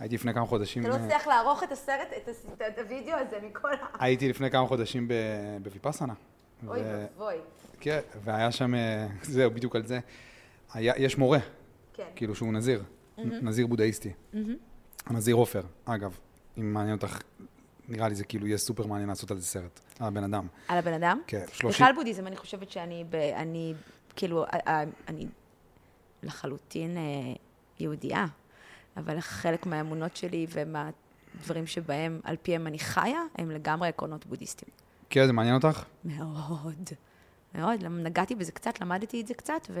[0.00, 0.82] הייתי לפני כמה חודשים...
[0.86, 2.08] אתה לא תצליח לערוך את הסרט,
[2.66, 3.76] את הוידאו הזה מכל ה...
[4.04, 5.12] הייתי לפני כמה חודשים ב...
[5.62, 6.14] בוויפאסנה.
[6.66, 7.34] אוי ואבוי.
[7.80, 9.98] כן, והיה שם, אה, זהו, בדיוק על זה.
[10.74, 11.38] יש מורה,
[11.94, 12.06] כן.
[12.16, 12.82] כאילו שהוא נזיר,
[13.18, 14.12] נזיר בודהיסטי.
[15.06, 16.18] הנזיר עופר, אגב,
[16.58, 17.20] אם מעניין אותך,
[17.88, 20.46] נראה לי זה כאילו יהיה סופר מעניין לעשות על זה סרט, על הבן אדם.
[20.68, 21.20] על הבן אדם?
[21.26, 23.74] כן, שלושים, בכלל בודהיזם, אני חושבת שאני, ב- אני,
[24.16, 25.26] כאילו, א- א- אני
[26.22, 27.02] לחלוטין אה,
[27.80, 28.26] יהודייה,
[28.96, 34.70] אבל חלק מהאמונות שלי ומהדברים שבהם, על פיהם אני חיה, הם לגמרי עקרונות בודהיסטיים.
[35.10, 35.84] כן, זה מעניין אותך?
[36.04, 36.88] מאוד,
[37.54, 37.84] מאוד.
[37.84, 39.80] נגעתי בזה קצת, למדתי את זה קצת, ו...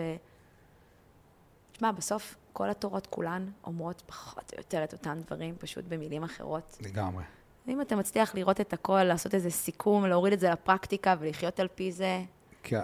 [1.72, 6.78] תשמע, בסוף כל התורות כולן אומרות פחות או יותר את אותם דברים, פשוט במילים אחרות.
[6.80, 7.24] לגמרי.
[7.68, 11.68] אם אתה מצליח לראות את הכל, לעשות איזה סיכום, להוריד את זה לפרקטיקה ולחיות על
[11.74, 12.22] פי זה,
[12.62, 12.82] כן,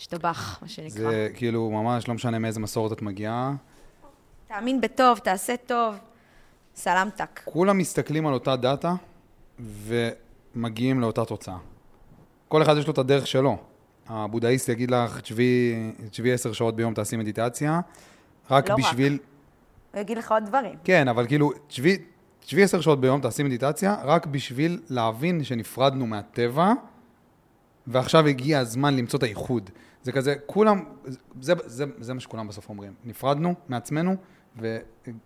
[0.00, 1.10] השתבח, מה שנקרא.
[1.10, 3.54] זה כאילו ממש לא משנה מאיזה מסורת את מגיעה.
[4.48, 5.94] תאמין בטוב, תעשה טוב,
[6.74, 7.40] סלמתק.
[7.44, 8.94] כולם מסתכלים על אותה דאטה
[9.60, 11.56] ומגיעים לאותה תוצאה.
[12.48, 13.58] כל אחד יש לו את הדרך שלו.
[14.08, 15.20] הבודהיסט יגיד לך,
[16.10, 17.80] תשבי עשר שעות ביום תעשי מדיטציה,
[18.50, 18.80] רק לא רק.
[18.80, 19.18] בשביל...
[19.92, 20.74] הוא יגיד לך עוד דברים.
[20.84, 21.98] כן, אבל כאילו, תשבי,
[22.40, 26.72] תשבי עשר שעות ביום, תעשי מדיטציה, רק בשביל להבין שנפרדנו מהטבע,
[27.86, 29.70] ועכשיו הגיע הזמן למצוא את האיחוד.
[30.02, 30.84] זה כזה, כולם,
[31.40, 32.94] זה, זה, זה מה שכולם בסוף אומרים.
[33.04, 34.16] נפרדנו מעצמנו,
[34.56, 34.78] ו,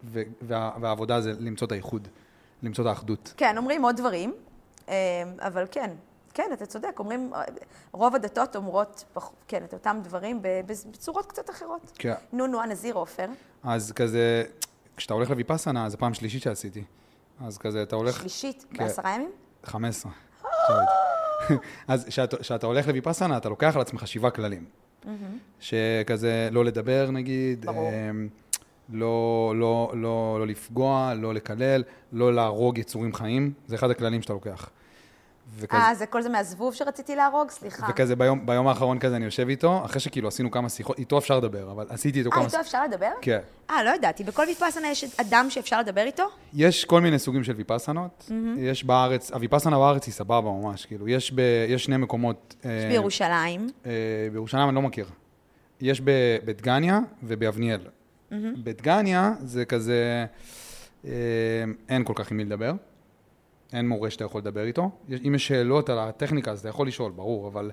[0.05, 2.09] ו, וה, והעבודה זה למצוא את האיחוד,
[2.63, 3.35] למצוא את האחדות.
[3.37, 4.35] כן, אומרים עוד דברים,
[4.89, 4.95] אה,
[5.39, 5.91] אבל כן,
[6.35, 7.43] כן, אתה צודק, אומרים, אה,
[7.93, 9.05] רוב הדתות אומרות,
[9.49, 11.93] כן, את אותם דברים בצורות קצת אחרות.
[11.95, 12.15] כן.
[12.33, 13.27] נו, נו, הנזיר עופר,
[13.63, 14.45] אז כזה,
[14.97, 16.85] כשאתה הולך לויפאסנה, זו פעם שלישית שעשיתי.
[17.41, 18.19] אז כזה, אתה הולך...
[18.21, 18.85] שלישית, כן.
[18.85, 19.31] בעשרה ימים?
[19.65, 20.13] 15.
[20.41, 21.14] עכשיו הייתי.
[21.89, 22.05] אז
[22.41, 24.65] כשאתה- הולך לויפאסנה, אתה לוקח על עצמך שבעה כללים.
[25.61, 27.67] שכזה, לא לדבר נגיד.
[27.69, 28.29] אמ,
[28.93, 34.33] לא, לא, לא, לא לפגוע, לא לקלל, לא להרוג יצורים חיים, זה אחד הכללים שאתה
[34.33, 34.71] לוקח.
[35.59, 37.51] וכזה, אה, זה כל זה מהזבוב שרציתי להרוג?
[37.51, 37.87] סליחה.
[37.91, 41.39] וכזה ביום, ביום האחרון כזה אני יושב איתו, אחרי שכאילו עשינו כמה שיחות, איתו אפשר
[41.39, 42.45] לדבר, אבל עשיתי איתו אה, כמה...
[42.45, 43.11] איתו אפשר לדבר?
[43.21, 43.39] כן.
[43.71, 44.25] אה, לא ידעתי.
[44.25, 46.25] בכל ויפאסנה יש אדם שאפשר לדבר איתו?
[46.55, 48.31] יש כל מיני סוגים של ויפאסנות.
[48.57, 52.55] יש בארץ, הוויפאסנה בארץ היא סבבה ממש, כאילו, יש, ב, יש שני מקומות.
[52.61, 53.71] יש אה, בירושלים.
[53.87, 53.93] אה,
[54.33, 55.07] בירושלים אני לא מכיר.
[55.81, 56.01] יש
[56.45, 57.81] בדגניה וביבניאל.
[58.65, 60.27] בדגניה זה כזה,
[61.05, 61.11] אה,
[61.89, 62.73] אין כל כך עם מי לדבר.
[63.75, 64.91] אין מורה שאתה יכול לדבר איתו.
[65.27, 67.71] אם יש שאלות על הטכניקה, אז אתה יכול לשאול, ברור, אבל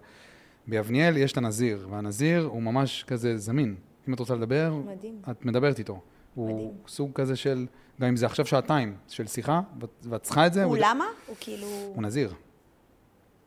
[0.67, 3.75] ביבניאל יש את הנזיר, והנזיר הוא ממש כזה זמין.
[4.07, 5.21] אם את רוצה לדבר, מדהים.
[5.31, 5.99] את מדברת איתו.
[6.35, 6.71] הוא מדהים.
[6.87, 7.65] סוג כזה של,
[8.01, 11.05] גם אם זה עכשיו שעתיים של שיחה, ואת- ואת צריכה את זה, הוא הוא, למה?
[11.27, 11.67] הוא כאילו...
[11.67, 12.33] הוא נזיר.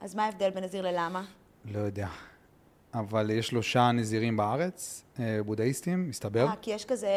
[0.01, 1.25] אז מה ההבדל בין נזיר ללמה?
[1.73, 2.09] לא יודע.
[2.95, 6.47] אבל יש שלושה נזירים בארץ, אה, בודהיסטים, מסתבר.
[6.47, 7.09] אה, כי יש כזה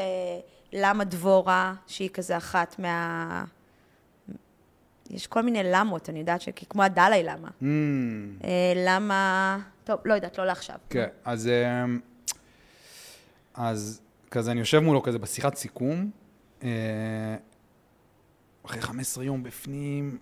[0.73, 3.45] למה דבורה, שהיא כזה אחת מה...
[5.10, 7.48] יש כל מיני למות, אני יודעת שכי כמו הדלאי למה.
[7.48, 7.63] Mm,
[8.43, 9.60] אה, למה...
[9.84, 10.76] טוב, לא יודעת, לא לעכשיו.
[10.89, 11.86] כן, אז, אה,
[13.54, 16.10] אז כזה אני יושב מולו כזה בשיחת סיכום,
[16.63, 16.70] אה,
[18.65, 20.17] אחרי 15 יום בפנים,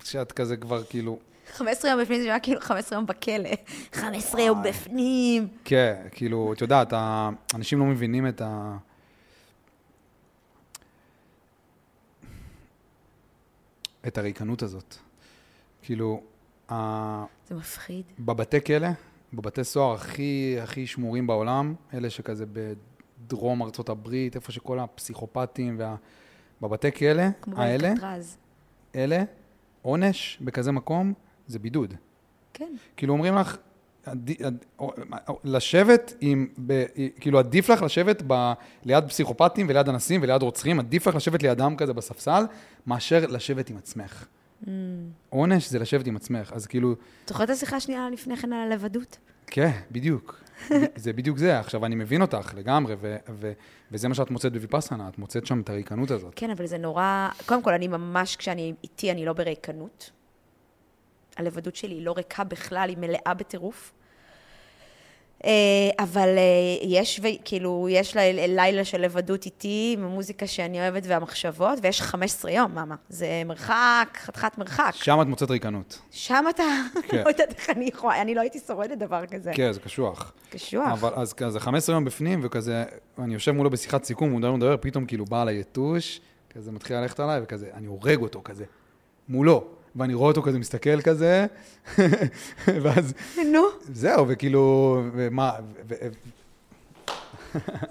[0.00, 1.18] כשאת כזה כבר כאילו,
[1.52, 3.50] 15 יום בפנים זה נראה כאילו 15 יום בכלא.
[3.92, 4.62] 15 יום.
[4.62, 5.48] בפנים.
[5.64, 6.92] כן, כאילו, את יודעת,
[7.54, 8.76] אנשים לא מבינים את ה...
[14.06, 14.94] את הריקנות הזאת.
[15.82, 16.22] כאילו.
[16.68, 18.04] זה מפחיד.
[18.18, 18.88] בבתי כלא,
[19.32, 25.96] בבתי סוהר הכי, הכי שמורים בעולם, אלה שכזה בדרום ארצות הברית, איפה שכל הפסיכופטים וה...
[26.60, 27.22] בבתי כלא
[27.56, 27.92] האלה.
[28.94, 29.24] אלה,
[29.82, 31.12] עונש בכזה מקום,
[31.46, 31.58] זה
[32.54, 32.74] כן.
[32.96, 33.56] כאילו אומרים לך,
[35.44, 36.84] לשבת עם, ב,
[37.20, 38.52] כאילו עדיף לך לשבת ב,
[38.84, 42.44] ליד פסיכופטים וליד אנסים וליד רוצחים, עדיף לך לשבת לידם כזה בספסל,
[42.86, 44.24] מאשר לשבת עם עצמך.
[44.62, 44.66] Mm.
[45.30, 46.94] עונש זה לשבת עם עצמך, אז כאילו,
[47.26, 49.18] זוכר את השיחה השנייה לפני כן על הלבדות?
[49.46, 50.40] כן, בדיוק.
[50.96, 51.58] זה בדיוק זה.
[51.58, 53.52] עכשיו, אני מבין אותך לגמרי, ו, ו,
[53.92, 56.32] וזה מה שאת מוצאת בוויפאסנה, את מוצאת שם את הריקנות הזאת.
[56.36, 57.28] כן, אבל זה נורא...
[57.46, 60.10] קודם כל, אני ממש, כשאני איתי, אני לא בריקנות.
[61.36, 63.92] הלבדות שלי היא לא ריקה בכלל, היא מלאה בטירוף.
[65.44, 65.50] אה,
[65.98, 66.42] אבל אה,
[66.82, 68.16] יש, כאילו, יש
[68.48, 72.94] לילה של לבדות איתי, עם המוזיקה שאני אוהבת והמחשבות, ויש 15 יום, מאמה.
[73.08, 74.90] זה מרחק, חתיכת מרחק.
[74.94, 75.98] שם את מוצאת ריקנות.
[76.10, 76.62] שם אתה,
[77.08, 77.22] כן.
[77.24, 79.50] לא יודעת איך אני יכולה, אני לא הייתי שורדת דבר כזה.
[79.54, 80.32] כן, זה קשוח.
[80.50, 80.88] קשוח.
[80.92, 82.84] אבל אז כזה 15 יום בפנים, וכזה,
[83.18, 86.20] אני יושב מולו בשיחת סיכום, הוא מדבר, מדבר, פתאום כאילו בא עליי יתוש,
[86.50, 88.64] כזה מתחיל ללכת עליי, וכזה, אני הורג אותו כזה,
[89.28, 89.75] מולו.
[89.96, 91.46] ואני רואה אותו כזה מסתכל כזה,
[92.82, 93.14] ואז
[93.52, 93.62] נו.
[93.92, 95.52] זהו, וכאילו, ומה,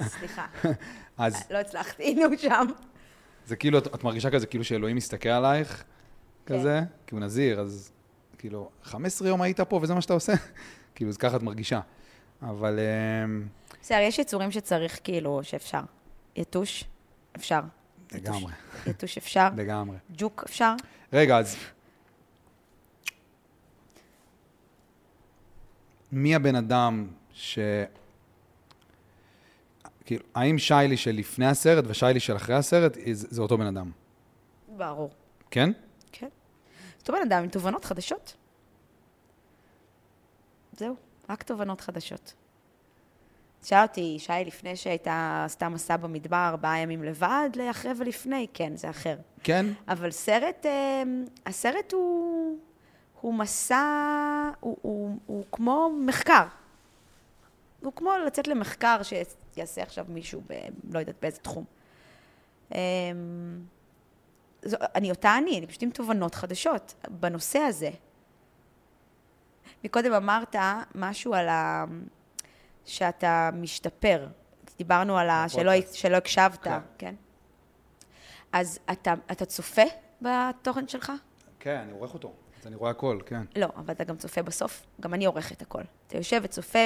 [0.07, 0.45] סליחה,
[1.17, 2.65] אז לא הצלחתי, נו שם.
[3.45, 5.83] זה כאילו, את, את מרגישה כזה, כאילו שאלוהים מסתכל עלייך,
[6.45, 6.59] כן.
[6.59, 7.91] כזה, כי הוא נזיר, אז
[8.37, 10.33] כאילו, 15 יום היית פה וזה מה שאתה עושה?
[10.95, 11.79] כאילו, אז ככה את מרגישה.
[12.41, 12.79] אבל
[13.25, 13.47] אמ,
[13.81, 15.81] בסדר, יש יצורים שצריך כאילו, שאפשר.
[16.35, 16.83] יתוש,
[17.35, 17.61] אפשר.
[18.13, 18.53] לגמרי,
[18.87, 19.49] יתוש אפשר.
[19.57, 19.97] לגמרי.
[20.11, 20.73] ג'וק אפשר.
[21.13, 21.57] רגע, אז...
[26.15, 27.59] מי הבן אדם ש...
[30.05, 33.91] כאילו, האם שיילי של לפני הסרט ושיילי של אחרי הסרט, זה אותו בן אדם?
[34.77, 35.09] ברור.
[35.51, 35.69] כן?
[36.11, 36.27] כן.
[36.99, 38.35] אותו בן אדם עם תובנות חדשות.
[40.77, 40.95] זהו,
[41.29, 42.33] רק תובנות חדשות.
[43.63, 48.89] שאל אותי, שי, לפני שהייתה עשתה מסע במדבר ארבעה ימים לבד, לאחרי ולפני, כן, זה
[48.89, 49.17] אחר.
[49.43, 49.65] כן?
[49.87, 51.03] אבל סרט, אה,
[51.45, 52.44] הסרט הוא,
[53.25, 56.45] הוא מסע, הוא, הוא, הוא כמו מחקר.
[57.81, 60.53] הוא כמו לצאת למחקר שיעשה עכשיו מישהו, ב,
[60.93, 61.65] לא יודעת באיזה תחום.
[62.73, 62.79] אה,
[64.61, 67.89] זו, אני אותה אני, אני פשוט עם תובנות חדשות בנושא הזה.
[69.83, 70.55] מקודם אמרת
[70.95, 71.85] משהו על ה...
[72.85, 74.27] שאתה משתפר.
[74.77, 75.49] דיברנו על ה...
[75.49, 75.71] שלא.
[75.93, 76.79] שלא הקשבת, כן.
[76.97, 77.15] כן?
[78.51, 79.83] אז אתה, אתה צופה
[80.21, 81.11] בתוכן שלך?
[81.59, 82.33] כן, אני עורך אותו.
[82.65, 83.41] אני רואה הכל, כן.
[83.55, 84.85] לא, אבל אתה גם צופה בסוף.
[85.01, 85.81] גם אני עורכת הכל.
[86.07, 86.79] אתה יושב וצופה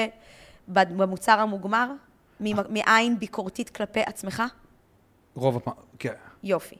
[0.68, 1.90] במוצר המוגמר,
[2.40, 4.42] ממ- מעין ביקורתית כלפי עצמך?
[5.34, 6.12] רוב הפעם, כן.
[6.42, 6.76] יופי.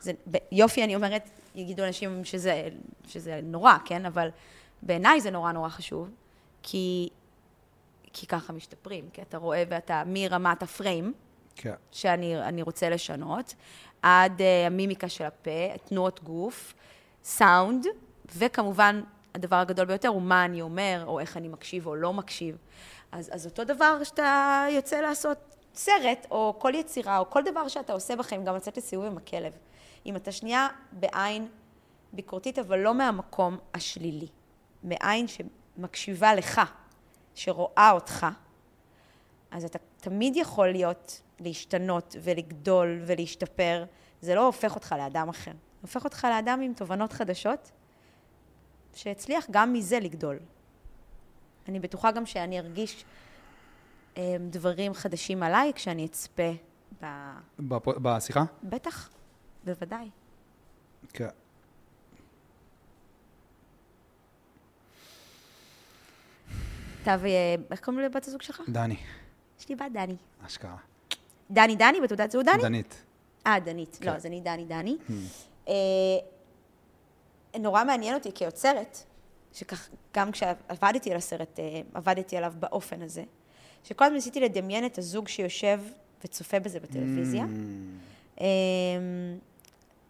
[0.00, 2.68] זה, ב- יופי, אני אומרת, יגידו אנשים שזה,
[3.08, 4.06] שזה נורא, כן?
[4.06, 4.28] אבל
[4.82, 6.10] בעיניי זה נורא נורא חשוב,
[6.62, 7.08] כי,
[8.12, 11.12] כי ככה משתפרים, כי אתה רואה ואתה מרמת הפריים,
[11.56, 11.74] כן.
[11.92, 13.54] שאני אני רוצה לשנות,
[14.02, 15.50] עד uh, המימיקה של הפה,
[15.88, 16.74] תנועות גוף,
[17.24, 17.86] סאונד,
[18.36, 19.02] וכמובן,
[19.34, 22.56] הדבר הגדול ביותר הוא מה אני אומר, או איך אני מקשיב או לא מקשיב.
[23.12, 25.38] אז, אז אותו דבר שאתה יוצא לעשות
[25.74, 29.52] סרט, או כל יצירה, או כל דבר שאתה עושה בחיים, גם לצאת לסיבוב עם הכלב.
[30.06, 31.48] אם אתה שנייה בעין
[32.12, 34.28] ביקורתית, אבל לא מהמקום השלילי,
[34.82, 36.60] מעין שמקשיבה לך,
[37.34, 38.26] שרואה אותך,
[39.50, 43.84] אז אתה תמיד יכול להיות, להשתנות ולגדול ולהשתפר.
[44.20, 45.50] זה לא הופך אותך לאדם אחר.
[45.82, 47.70] הופך אותך לאדם עם תובנות חדשות,
[48.94, 50.38] שהצליח גם מזה לגדול.
[51.68, 53.04] אני בטוחה גם שאני ארגיש
[54.16, 56.50] אה, דברים חדשים עליי כשאני אצפה
[57.02, 57.06] ב...
[57.60, 58.44] בפ- בשיחה?
[58.62, 59.10] בטח,
[59.64, 60.08] בוודאי.
[61.12, 61.28] כן.
[67.02, 67.26] אתה ו...
[67.70, 68.62] איך קוראים לבת הזוג שלך?
[68.68, 68.96] דני,
[69.60, 70.16] יש לי בת דני.
[70.46, 70.76] אשכרה.
[71.50, 72.62] דני דני, בתעודת זהות דני?
[72.62, 73.02] דנית.
[73.46, 73.98] אה, דנית.
[74.00, 74.10] כן.
[74.10, 74.96] לא, אז אני דני דני.
[75.68, 75.72] אה,
[77.60, 78.98] נורא מעניין אותי כיוצרת,
[79.54, 83.24] שכך, גם כשעבדתי על הסרט, אה, עבדתי עליו באופן הזה,
[83.84, 85.80] שכל הזמן ניסיתי לדמיין את הזוג שיושב
[86.24, 87.42] וצופה בזה בטלוויזיה.
[87.42, 87.46] Mm,
[88.40, 88.46] אה,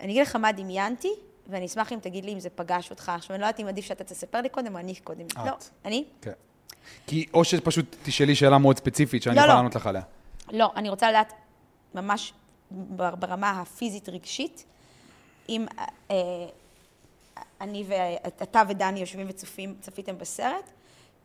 [0.01, 1.13] אני אגיד לך מה דמיינתי,
[1.47, 3.13] ואני אשמח אם תגיד לי אם זה פגש אותך.
[3.15, 5.27] עכשיו, אני לא יודעת אם עדיף שאתה תספר לי קודם או אני קודם.
[5.27, 5.37] את.
[5.37, 5.53] לא,
[5.85, 6.05] אני?
[6.23, 6.33] כן.
[7.07, 9.57] כי או שפשוט תשאלי שאלה מאוד ספציפית שאני לא, יכול לא.
[9.57, 10.03] לענות לך עליה.
[10.53, 11.33] לא, אני רוצה לדעת
[11.95, 12.33] ממש
[12.71, 14.65] בר- ברמה הפיזית-רגשית,
[15.49, 15.67] אם
[16.11, 16.17] אה,
[17.61, 20.71] אני ואתה ודני יושבים וצופים, צפיתם בסרט,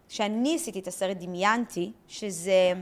[0.10, 2.74] כשאני עשיתי את הסרט דמיינתי שזה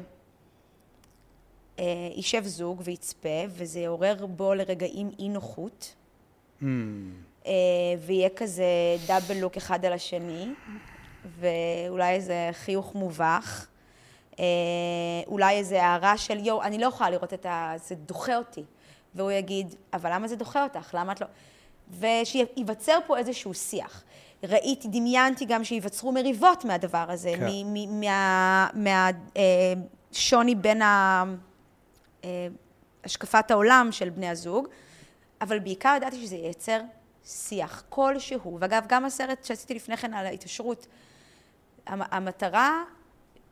[1.79, 1.83] אה,
[2.15, 5.95] יישב זוג ויצפה, וזה יעורר בו לרגעים אי נוחות,
[6.61, 6.65] Mm,
[7.45, 7.51] אה,
[7.99, 8.65] ויהיה כזה
[9.07, 10.47] דאבל לוק אחד על השני,
[11.39, 13.67] ואולי איזה חיוך מובך,
[14.39, 14.45] אה,
[15.27, 17.73] אולי איזה הערה של יואו, אני לא יכולה לראות את ה...
[17.75, 18.63] זה דוחה אותי.
[19.15, 20.93] והוא יגיד, אבל למה זה דוחה אותך?
[20.93, 21.27] למה את לא...
[21.99, 24.03] ושייווצר פה איזשהו שיח.
[24.43, 27.47] ראיתי, דמיינתי גם שייווצרו מריבות מהדבר הזה, כן.
[27.47, 27.99] מ- מ-
[28.83, 29.09] מה-
[30.11, 31.23] מהשוני בין ה-
[32.23, 32.47] אה,
[33.03, 34.67] השקפת העולם של בני הזוג,
[35.41, 36.79] אבל בעיקר ידעתי שזה ייצר
[37.25, 38.57] שיח כלשהו.
[38.61, 40.87] ואגב, גם הסרט שעשיתי לפני כן על ההתעשרות,
[41.87, 42.83] המ- המטרה,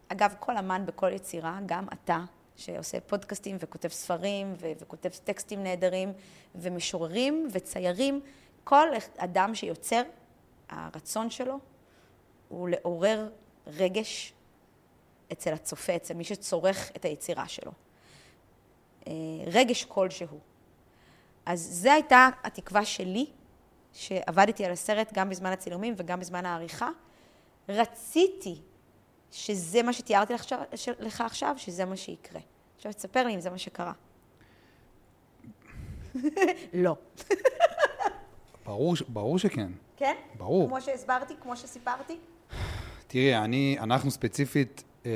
[0.08, 2.20] אגב, כל אמן בכל יצירה, גם אתה,
[2.56, 6.14] שעושה פודקאסטים וכותב ספרים ו- וכותב טקסטים נהדרים,
[6.56, 8.22] ומשוררים וציירים,
[8.64, 8.88] כל
[9.18, 10.02] אדם שיוצר,
[10.70, 11.60] הרצון שלו
[12.50, 13.30] הוא לעורר
[13.68, 14.34] רגש
[15.32, 17.72] אצל הצופה, אצל מי שצורך את היצירה שלו.
[19.08, 19.14] אה,
[19.46, 20.40] רגש כלשהו.
[21.46, 23.26] אז זו הייתה התקווה שלי,
[23.94, 26.90] שעבדתי על הסרט גם בזמן הצילומים וגם בזמן העריכה.
[27.70, 28.62] רציתי
[29.34, 30.46] שזה מה שתיארתי לך
[31.00, 32.42] לך עכשיו, שזה מה שיקרה.
[32.76, 33.94] עכשיו תספר לי אם זה מה שקרה.
[36.74, 36.96] לא.
[38.66, 39.72] ברור, ברור שכן.
[39.98, 40.16] כן?
[40.38, 40.68] ברור.
[40.68, 42.18] כמו שהסברתי, כמו שסיפרתי?
[43.08, 45.12] תראי, אני, אנחנו ספציפית, אה,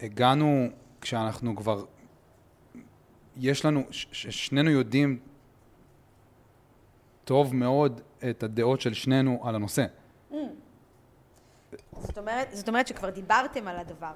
[0.00, 0.66] הגענו
[1.00, 1.84] כשאנחנו כבר,
[3.36, 5.18] יש לנו, ש- ש- שנינו יודעים
[7.24, 9.84] טוב מאוד את הדעות של שנינו על הנושא.
[12.00, 14.12] זאת אומרת, זאת אומרת שכבר דיברתם על הדבר.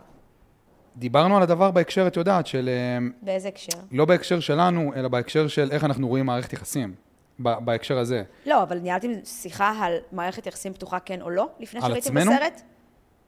[0.97, 2.69] דיברנו על הדבר בהקשר, את יודעת, של...
[2.69, 3.79] אה, באיזה הקשר?
[3.93, 6.95] לא בהקשר שלנו, אלא בהקשר של איך אנחנו רואים מערכת יחסים.
[7.41, 8.23] ב- בהקשר הזה.
[8.47, 12.33] לא, אבל ניהלתם שיחה על מערכת יחסים פתוחה כן או לא, לפני שראיתם עצמנו?
[12.33, 12.63] בסרט?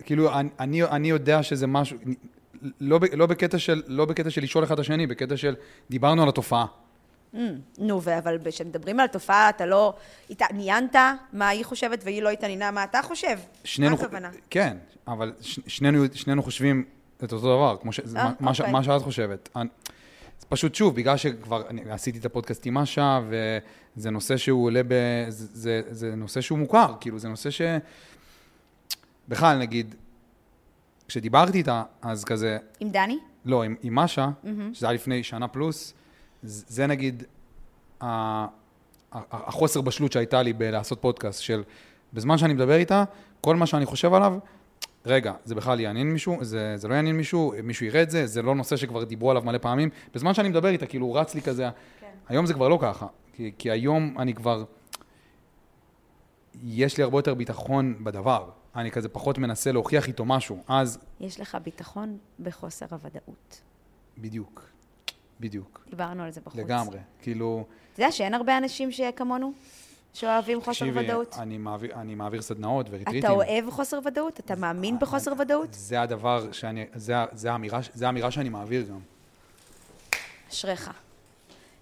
[0.05, 1.99] כאילו, אני, אני, אני יודע שזה משהו,
[2.81, 5.55] לא, לא, בקטע של, לא בקטע של לשאול אחד את השני, בקטע של
[5.91, 6.67] דיברנו על התופעה.
[7.35, 7.39] Mm,
[7.79, 9.95] נו, אבל כשמדברים על תופעה, אתה לא...
[10.31, 10.97] הת- עניינת
[11.33, 13.39] מה היא חושבת והיא לא התעניינה מה אתה חושב?
[13.65, 14.31] שנינו, מה הכוונה?
[14.51, 16.85] כן, אבל ש, שנינו, שנינו חושבים
[17.17, 18.73] את אותו דבר, כמו ש, אה, מה, מה, ש, אוקיי.
[18.73, 19.49] מה שאת חושבת.
[19.57, 19.69] אני,
[20.49, 23.21] פשוט, שוב, בגלל שכבר אני עשיתי את הפודקאסט עם משה,
[23.97, 24.93] וזה נושא שהוא עולה ב...
[25.29, 27.61] זה, זה, זה נושא שהוא מוכר, כאילו, זה נושא ש...
[29.29, 29.95] בכלל, נגיד,
[31.09, 33.19] כשדיברתי איתה, אז כזה, עם דני?
[33.45, 34.29] לא, עם, עם משה,
[34.73, 35.95] שזה היה לפני שנה פלוס,
[36.43, 37.23] זה נגיד
[39.13, 41.63] החוסר בשלות שהייתה לי בלעשות פודקאסט, של
[42.13, 43.05] בזמן שאני מדבר איתה,
[43.41, 44.39] כל מה שאני חושב עליו,
[45.07, 48.43] רגע, זה בכלל יעניין מישהו, זה, זה לא יעניין מישהו, מישהו יראה את זה, זה
[48.43, 49.89] לא נושא שכבר דיברו עליו מלא פעמים.
[50.15, 52.07] בזמן שאני מדבר איתה, כאילו, רץ לי כזה, כן.
[52.29, 54.65] היום זה כבר לא ככה, כי, כי היום אני כבר,
[56.63, 58.51] יש לי הרבה יותר ביטחון בדבר.
[58.77, 60.63] אני כזה פחות מנסה להוכיח איתו משהו.
[60.69, 63.61] אז, יש לך ביטחון בחוסר הוודאות.
[64.19, 64.71] בדיוק,
[65.41, 65.85] בדיוק.
[65.91, 66.61] דיברנו על זה בחוץ.
[66.61, 66.99] לגמרי.
[67.23, 69.53] כאילו, אתה יודע שאין הרבה אנשים שכמונו,
[70.15, 71.35] שאוהבים חוסר תקשיבי, ודאות?
[71.39, 73.21] אני מעביר, אני מעביר סדנאות וריטריטים.
[73.21, 74.41] אתה אוהב חוסר ודאות?
[74.41, 75.69] אתה מאמין בחוסר ודאות?
[75.73, 78.99] זה הדבר שאני, זה, זה, האמירה, זה האמירה שאני מעביר גם.
[80.51, 80.91] אשריך.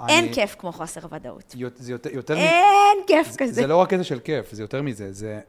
[0.01, 1.55] אני- אין כיף כמו חוסר ודאות.
[1.77, 2.39] זה יותר, יותר מ...
[2.39, 3.53] אין כיף זה, כזה.
[3.53, 5.41] זה לא רק איזה של כיף, זה יותר מזה, זה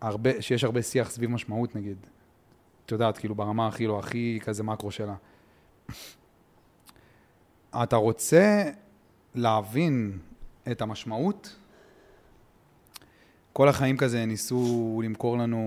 [0.00, 1.96] הרבה, שיש הרבה שיח סביב משמעות נגיד.
[2.86, 5.14] את יודעת, כאילו ברמה הכי לא הכי כזה מקרו שלה.
[7.82, 8.64] אתה רוצה
[9.34, 10.18] להבין
[10.70, 11.56] את המשמעות?
[13.52, 15.62] כל החיים כזה ניסו למכור לנו,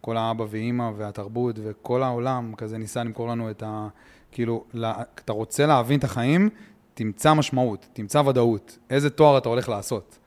[0.00, 3.88] כל האבא ואימא והתרבות וכל העולם כזה ניסה למכור לנו את ה...
[4.32, 6.50] כאילו, לה- אתה רוצה להבין את החיים,
[6.94, 10.18] תמצא משמעות, תמצא ודאות, איזה תואר אתה הולך לעשות.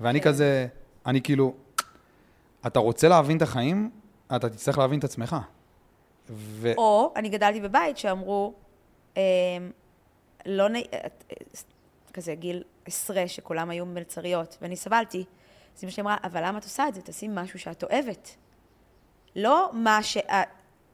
[0.00, 0.28] ואני כן.
[0.28, 0.66] כזה,
[1.06, 1.54] אני כאילו,
[2.66, 3.90] אתה רוצה להבין את החיים,
[4.36, 5.36] אתה תצטרך להבין את עצמך.
[6.30, 6.72] ו...
[6.76, 8.54] או, אני גדלתי בבית שאמרו,
[9.16, 9.20] אמ,
[10.46, 10.74] לא נ...
[12.12, 15.24] כזה גיל עשרה, שכולם היו מלצריות, ואני סבלתי.
[15.76, 17.02] אז אמא שלי אמרה, אבל למה את עושה את זה?
[17.02, 18.36] תעשי משהו שאת אוהבת.
[19.36, 20.30] לא מה, שאת,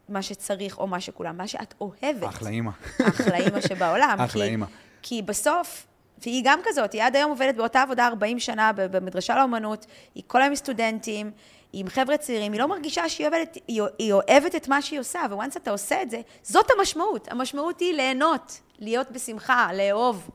[0.08, 2.28] מה שצריך או מה שכולם, מה שאת אוהבת.
[2.28, 2.70] אחלה אימא.
[3.08, 4.16] אחלה אימא שבעולם.
[4.24, 4.66] אחלה כי, אימא.
[5.02, 5.86] כי בסוף,
[6.22, 10.42] והיא גם כזאת, היא עד היום עובדת באותה עבודה 40 שנה במדרשה לאומנות, היא כל
[10.42, 11.30] היום סטודנטים,
[11.72, 15.20] עם חבר'ה צעירים, היא לא מרגישה שהיא עובדת, היא, היא אוהבת את מה שהיא עושה,
[15.30, 17.28] וואנס אתה עושה את זה, זאת המשמעות.
[17.30, 20.30] המשמעות היא ליהנות, להיות בשמחה, לאהוב.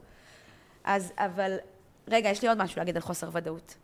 [0.83, 1.57] אז, אבל,
[2.07, 3.75] רגע, יש לי עוד משהו להגיד על חוסר ודאות.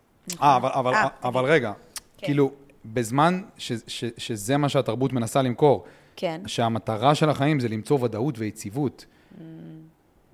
[0.41, 1.45] אה, אבל, אבל, אה, אבל.
[1.45, 1.72] רגע,
[2.18, 2.26] כן.
[2.28, 2.52] כאילו,
[2.86, 5.86] בזמן ש, ש, שזה מה שהתרבות מנסה למכור,
[6.16, 6.41] כן.
[6.47, 9.06] שהמטרה של החיים זה למצוא ודאות ויציבות,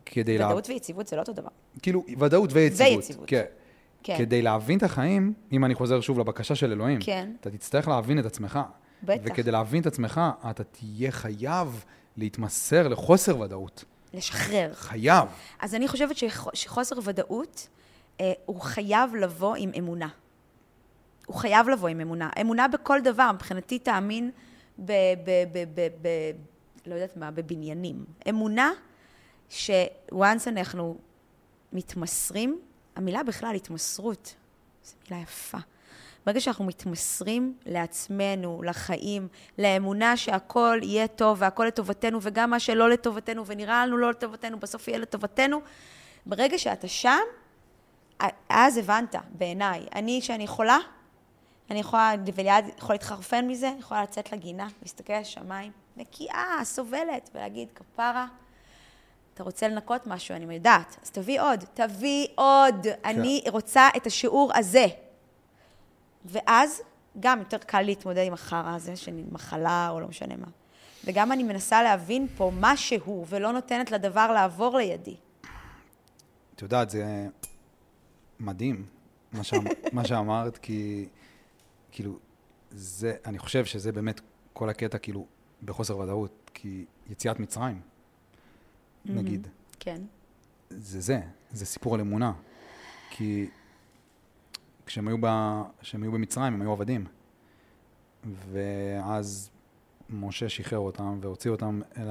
[0.05, 0.47] כדי לה...
[0.47, 1.49] ודאות ויציבות זה לא אותו דבר.
[1.81, 2.97] כאילו, ודאות ויציבות.
[2.97, 3.27] ויציבות.
[3.27, 3.43] כן.
[4.03, 4.17] כן.
[4.17, 7.31] כדי להבין את החיים, אם אני חוזר שוב לבקשה של אלוהים, כן.
[7.41, 8.59] אתה תצטרך להבין את עצמך.
[9.03, 9.21] בטח.
[9.25, 11.85] וכדי להבין את עצמך, אתה תהיה חייב
[12.17, 13.83] להתמסר לחוסר ודאות.
[14.13, 14.73] לשחרר.
[14.73, 15.27] חייב.
[15.59, 17.67] אז אני חושבת שח- שחוסר ודאות,
[18.21, 20.07] אה, הוא חייב לבוא עם אמונה.
[21.25, 22.29] הוא חייב לבוא עם אמונה.
[22.41, 24.31] אמונה בכל דבר, מבחינתי תאמין
[24.79, 24.91] ב...
[25.25, 26.07] ב, ב, ב, ב
[26.85, 28.05] לא יודעת מה, בבניינים.
[28.29, 28.71] אמונה
[29.49, 30.97] ש-once אנחנו
[31.73, 32.59] מתמסרים,
[32.97, 34.35] המילה בכלל התמסרות,
[34.83, 35.57] זו מילה יפה.
[36.25, 39.27] ברגע שאנחנו מתמסרים לעצמנו, לחיים,
[39.57, 44.87] לאמונה שהכל יהיה טוב והכל לטובתנו, וגם מה שלא לטובתנו ונראה לנו לא לטובתנו, בסוף
[44.87, 45.61] יהיה לטובתנו,
[46.25, 47.19] ברגע שאתה שם,
[48.49, 49.85] אז הבנת, בעיניי.
[49.95, 50.77] אני, כשאני חולה,
[51.69, 57.67] אני יכולה, וליד יכולה להתחרפן מזה, יכולה לצאת לגינה, להסתכל על השמיים, נקייה, סובלת, ולהגיד,
[57.75, 58.27] כפרה,
[59.37, 62.83] אתה רוצה לנקות משהו, אני יודעת, אז תביא עוד, תביא עוד.
[62.83, 62.93] כן.
[63.05, 64.85] אני רוצה את השיעור הזה.
[66.25, 66.81] ואז
[67.19, 70.47] גם יותר קל להתמודד עם החרא הזה, של מחלה או לא משנה מה.
[71.05, 75.15] וגם אני מנסה להבין פה משהו, ולא נותנת לדבר לעבור לידי.
[76.55, 77.27] את יודעת, זה
[78.39, 78.85] מדהים,
[79.31, 79.63] מה, שאמ...
[79.93, 81.07] מה שאמרת, כי
[81.91, 82.19] כאילו,
[82.71, 84.21] זה, אני חושב שזה באמת
[84.53, 85.25] כל הקטע, כאילו,
[85.63, 87.81] בחוסר ודאות, כי יציאת מצרים,
[89.09, 89.47] נגיד.
[89.79, 90.01] כן.
[90.69, 91.19] זה זה,
[91.51, 92.33] זה סיפור על אמונה.
[93.09, 93.49] כי
[94.85, 95.27] כשהם היו, ב,
[95.81, 97.05] כשהם היו במצרים, הם היו עבדים.
[98.51, 99.49] ואז
[100.09, 102.09] משה שחרר אותם והוציא אותם אל,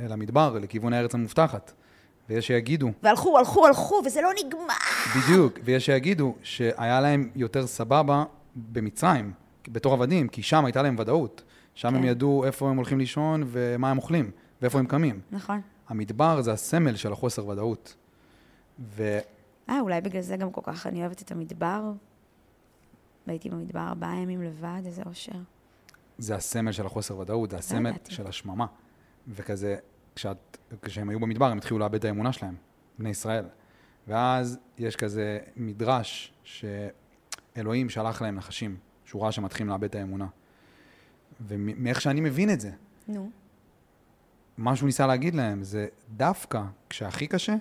[0.00, 1.72] אל המדבר, לכיוון הארץ המובטחת.
[2.28, 2.90] ויש שיגידו...
[3.02, 4.74] והלכו, הלכו, הלכו, וזה לא נגמר.
[5.16, 8.24] בדיוק, ויש שיגידו שהיה להם יותר סבבה
[8.56, 9.32] במצרים,
[9.68, 11.42] בתור עבדים, כי שם הייתה להם ודאות.
[11.74, 11.96] שם כן.
[11.96, 14.30] הם ידעו איפה הם הולכים לישון ומה הם אוכלים,
[14.62, 15.20] ואיפה הם קמים.
[15.30, 15.60] נכון.
[15.88, 17.94] המדבר זה הסמל של החוסר ודאות.
[18.80, 19.18] ו...
[19.68, 21.92] אה, אולי בגלל זה גם כל כך אני אוהבת את המדבר.
[23.26, 25.32] והייתי במדבר ארבעה ימים לבד, איזה אושר.
[26.18, 28.66] זה הסמל של החוסר ודאות, זה הסמל לא של השממה.
[29.28, 29.76] וכזה,
[30.14, 32.54] כשאת, כשהם היו במדבר, הם התחילו לאבד את האמונה שלהם,
[32.98, 33.44] בני ישראל.
[34.08, 40.26] ואז יש כזה מדרש שאלוהים שלח להם נחשים, שהוא ראה שמתחילים לאבד את האמונה.
[41.40, 42.70] ומאיך שאני מבין את זה,
[43.08, 43.30] נו.
[44.58, 47.54] מה שהוא ניסה להגיד להם זה דווקא כשהכי קשה,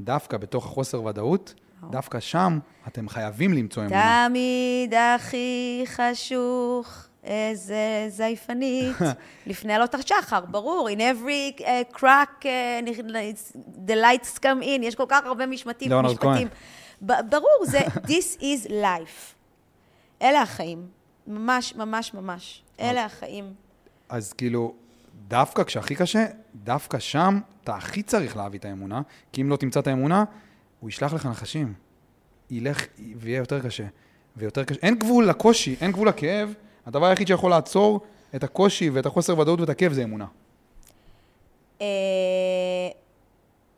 [0.00, 1.54] דווקא בתוך החוסר ודאות,
[1.90, 4.26] דווקא שם אתם חייבים למצוא אמונה.
[4.28, 8.96] תמיד הכי חשוך, איזה זייפנית,
[9.46, 12.98] לפני עלות השחר, ברור, in every uh, crack, uh,
[13.86, 15.88] the lights come in, יש כל כך הרבה משמטים.
[15.88, 16.48] ליאונרד כהן.
[17.00, 17.80] ברור, זה
[18.12, 19.34] this is life.
[20.22, 20.86] אלה החיים,
[21.26, 22.62] ממש, ממש, ממש.
[22.80, 23.54] אלה החיים.
[24.08, 24.74] אז כאילו,
[25.28, 29.02] דווקא כשהכי קשה, דווקא שם אתה הכי צריך להביא את האמונה,
[29.32, 30.24] כי אם לא תמצא את האמונה,
[30.80, 31.74] הוא ישלח לך נחשים.
[32.50, 33.86] ילך ויהיה יותר קשה.
[34.36, 34.80] ויותר קשה.
[34.82, 36.54] אין גבול לקושי, אין גבול לכאב.
[36.86, 38.00] הדבר היחיד שיכול לעצור
[38.36, 40.26] את הקושי ואת החוסר ודאות ואת הכאב זה אמונה.
[41.80, 41.86] אה,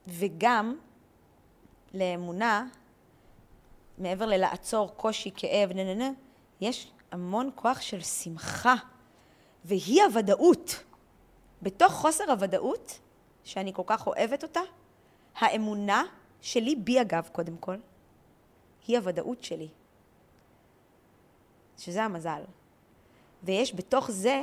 [0.08, 0.74] וגם
[1.94, 2.66] לאמונה,
[3.98, 6.10] מעבר ללעצור קושי, כאב, נה נה נה,
[6.60, 8.74] יש המון כוח של שמחה,
[9.64, 10.84] והיא הוודאות.
[11.62, 12.98] בתוך חוסר הוודאות,
[13.44, 14.60] שאני כל כך אוהבת אותה,
[15.36, 16.04] האמונה
[16.42, 17.76] שלי, בי אגב, קודם כל,
[18.86, 19.68] היא הוודאות שלי.
[21.78, 22.42] שזה המזל.
[23.42, 24.42] ויש בתוך זה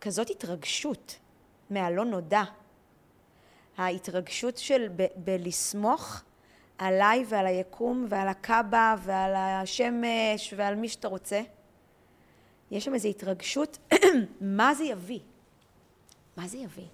[0.00, 1.18] כזאת התרגשות
[1.70, 2.42] מהלא נודע.
[3.76, 6.22] ההתרגשות של ב- בלסמוך
[6.78, 11.40] עליי ועל היקום ועל הקאבה ועל השמש ועל מי שאתה רוצה.
[12.70, 13.78] יש שם איזו התרגשות,
[14.40, 15.20] מה זה יביא?
[16.38, 16.86] מה זה יביא?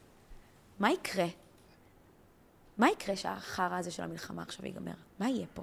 [0.79, 1.27] מה יקרה?
[2.79, 4.93] מה יקרה שהחרא הזה של המלחמה עכשיו ייגמר?
[5.19, 5.63] מה יהיה פה?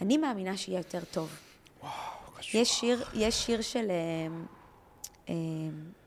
[0.00, 1.36] אני מאמינה שיהיה יותר טוב.
[1.80, 1.92] וואו,
[2.36, 2.60] קשור.
[2.60, 4.26] יש שיר, יש שיר של אה,
[5.28, 5.34] אה,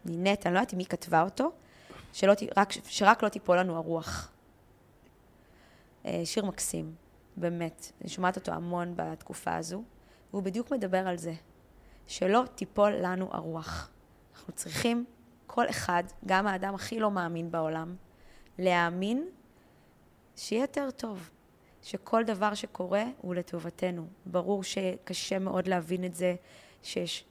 [0.05, 1.51] נינט, אני לא יודעת היא כתבה אותו,
[2.13, 4.31] שלא, רק, שרק לא תיפול לנו הרוח.
[6.05, 6.95] אה, שיר מקסים,
[7.37, 7.91] באמת.
[8.01, 9.83] אני שומעת אותו המון בתקופה הזו,
[10.31, 11.33] והוא בדיוק מדבר על זה,
[12.07, 13.89] שלא תיפול לנו הרוח.
[14.35, 15.05] אנחנו צריכים,
[15.53, 17.95] כל אחד, גם האדם הכי לא מאמין בעולם,
[18.59, 19.29] להאמין
[20.35, 21.29] שיהיה יותר טוב.
[21.83, 24.07] שכל דבר שקורה הוא לטובתנו.
[24.25, 26.35] ברור שקשה מאוד להבין את זה,
[26.83, 27.25] שיש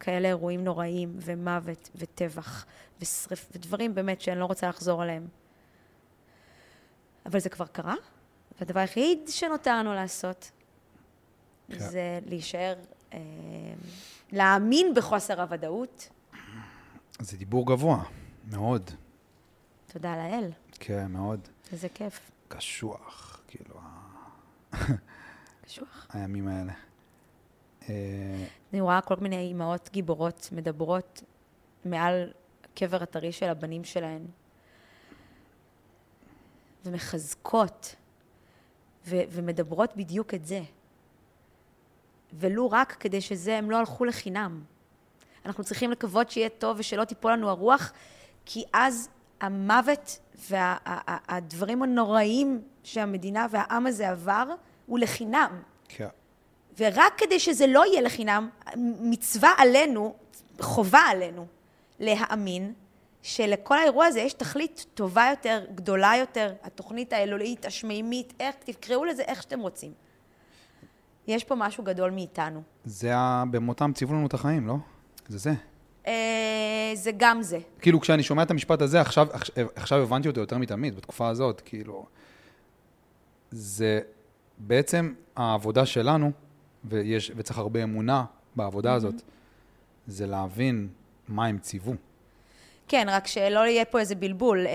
[0.00, 2.66] כאלה אירועים נוראים, ומוות, וטבח,
[3.00, 5.26] ושרף, ודברים באמת שאני לא רוצה לחזור עליהם.
[7.26, 7.94] אבל זה כבר קרה,
[8.60, 10.50] והדבר היחיד שנותר לנו לעשות,
[11.68, 11.78] כן.
[11.78, 12.74] זה להישאר,
[13.12, 13.18] אה,
[14.32, 16.08] להאמין בחוסר הוודאות.
[17.20, 18.04] זה דיבור גבוה,
[18.50, 18.90] מאוד.
[19.86, 20.50] תודה לאל.
[20.72, 21.48] כן, מאוד.
[21.72, 22.30] איזה כיף.
[22.48, 23.74] קשוח, כאילו,
[25.64, 26.06] קשוח.
[26.12, 26.72] הימים האלה.
[27.88, 31.22] אה, אני רואה כל מיני אימהות גיבורות מדברות
[31.84, 32.32] מעל
[32.74, 34.22] קבר הטרי של הבנים שלהן,
[36.84, 37.94] ומחזקות,
[39.06, 40.62] ו- ומדברות בדיוק את זה.
[42.32, 44.64] ולו רק כדי שזה, הם לא הלכו לחינם.
[45.46, 47.92] אנחנו צריכים לקוות שיהיה טוב ושלא תיפול לנו הרוח,
[48.44, 49.08] כי אז
[49.40, 50.18] המוות
[50.48, 54.44] והדברים הנוראים שהמדינה והעם הזה עבר,
[54.86, 55.62] הוא לחינם.
[55.88, 56.08] כן.
[56.78, 58.48] ורק כדי שזה לא יהיה לחינם,
[59.00, 60.14] מצווה עלינו,
[60.60, 61.46] חובה עלינו,
[62.00, 62.72] להאמין
[63.22, 69.22] שלכל האירוע הזה יש תכלית טובה יותר, גדולה יותר, התוכנית האלוהית, השמימית, איך, תקראו לזה
[69.22, 69.92] איך שאתם רוצים.
[71.26, 72.62] יש פה משהו גדול מאיתנו.
[72.84, 73.44] זה ה...
[73.50, 74.76] במותם ציוו לנו את החיים, לא?
[75.28, 75.52] זה זה.
[76.06, 77.58] אה, זה גם זה.
[77.80, 79.26] כאילו, כשאני שומע את המשפט הזה, עכשיו,
[79.76, 82.06] עכשיו, הבנתי אותו יותר מתמיד, בתקופה הזאת, כאילו...
[83.50, 84.00] זה
[84.58, 86.30] בעצם העבודה שלנו,
[86.84, 88.24] ויש, וצריך הרבה אמונה
[88.56, 89.14] בעבודה הזאת,
[90.06, 90.88] זה להבין
[91.28, 91.94] מה הם ציוו.
[92.88, 94.66] כן, רק שלא יהיה פה איזה בלבול.
[94.66, 94.72] אה,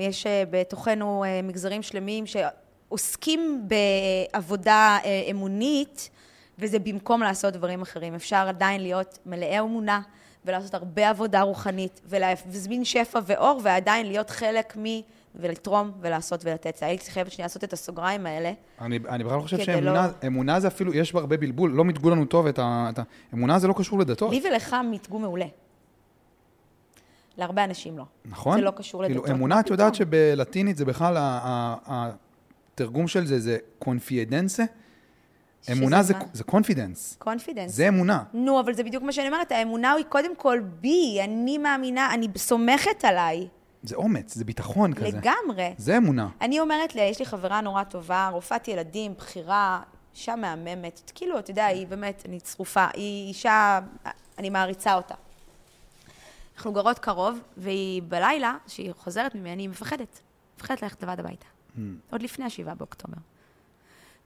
[0.00, 4.98] יש אה, בתוכנו מגזרים שלמים שעוסקים בעבודה
[5.30, 6.10] אמונית,
[6.58, 8.14] וזה במקום לעשות דברים אחרים.
[8.14, 10.00] אפשר עדיין להיות מלאי אמונה,
[10.44, 14.84] ולעשות הרבה עבודה רוחנית, ולהזמין שפע ואור, ועדיין להיות חלק מ...
[15.40, 16.82] ולתרום ולעשות ולתת.
[16.82, 18.52] הייתי חייבת שנייה לעשות את הסוגריים האלה.
[18.80, 22.10] אני, אני בכלל חושב שאמונה לא- אמונה זה אפילו, יש בה הרבה בלבול, לא מיתגו
[22.10, 22.90] לנו טוב את ה...
[22.92, 23.02] את ה
[23.34, 25.46] אמונה זה לא קשור לדתות, לי ולך מיתגו מעולה.
[27.38, 28.04] להרבה אנשים לא.
[28.24, 28.58] נכון?
[28.58, 29.24] זה לא קשור לדתות.
[29.24, 29.94] כאילו, אמונה, מה את יודעת?
[29.94, 31.14] שבלטינית זה בכלל,
[31.86, 34.64] התרגום של זה זה confidence?
[35.72, 36.14] אמונה זה?
[36.32, 37.72] זה confidence, confidence.
[37.72, 38.22] זה אמונה.
[38.32, 42.28] נו, אבל זה בדיוק מה שאני אומרת, האמונה היא קודם כל בי, אני מאמינה, אני
[42.36, 43.48] סומכת עליי.
[43.82, 45.06] זה אומץ, זה ביטחון כזה.
[45.06, 45.74] לגמרי.
[45.78, 46.28] זה אמונה.
[46.40, 49.80] אני אומרת לה, יש לי חברה נורא טובה, רופאת ילדים, בכירה,
[50.14, 51.12] אישה מהממת.
[51.14, 53.80] כאילו, אתה יודע, היא באמת, אני צרופה, היא אישה,
[54.38, 55.14] אני מעריצה אותה.
[56.56, 60.20] אנחנו גרות קרוב, והיא בלילה, כשהיא חוזרת ממני, היא מפחדת.
[60.56, 61.46] מפחדת ללכת לבד הביתה.
[61.76, 61.80] Hmm.
[62.10, 63.16] עוד לפני השבעה באוקטובר.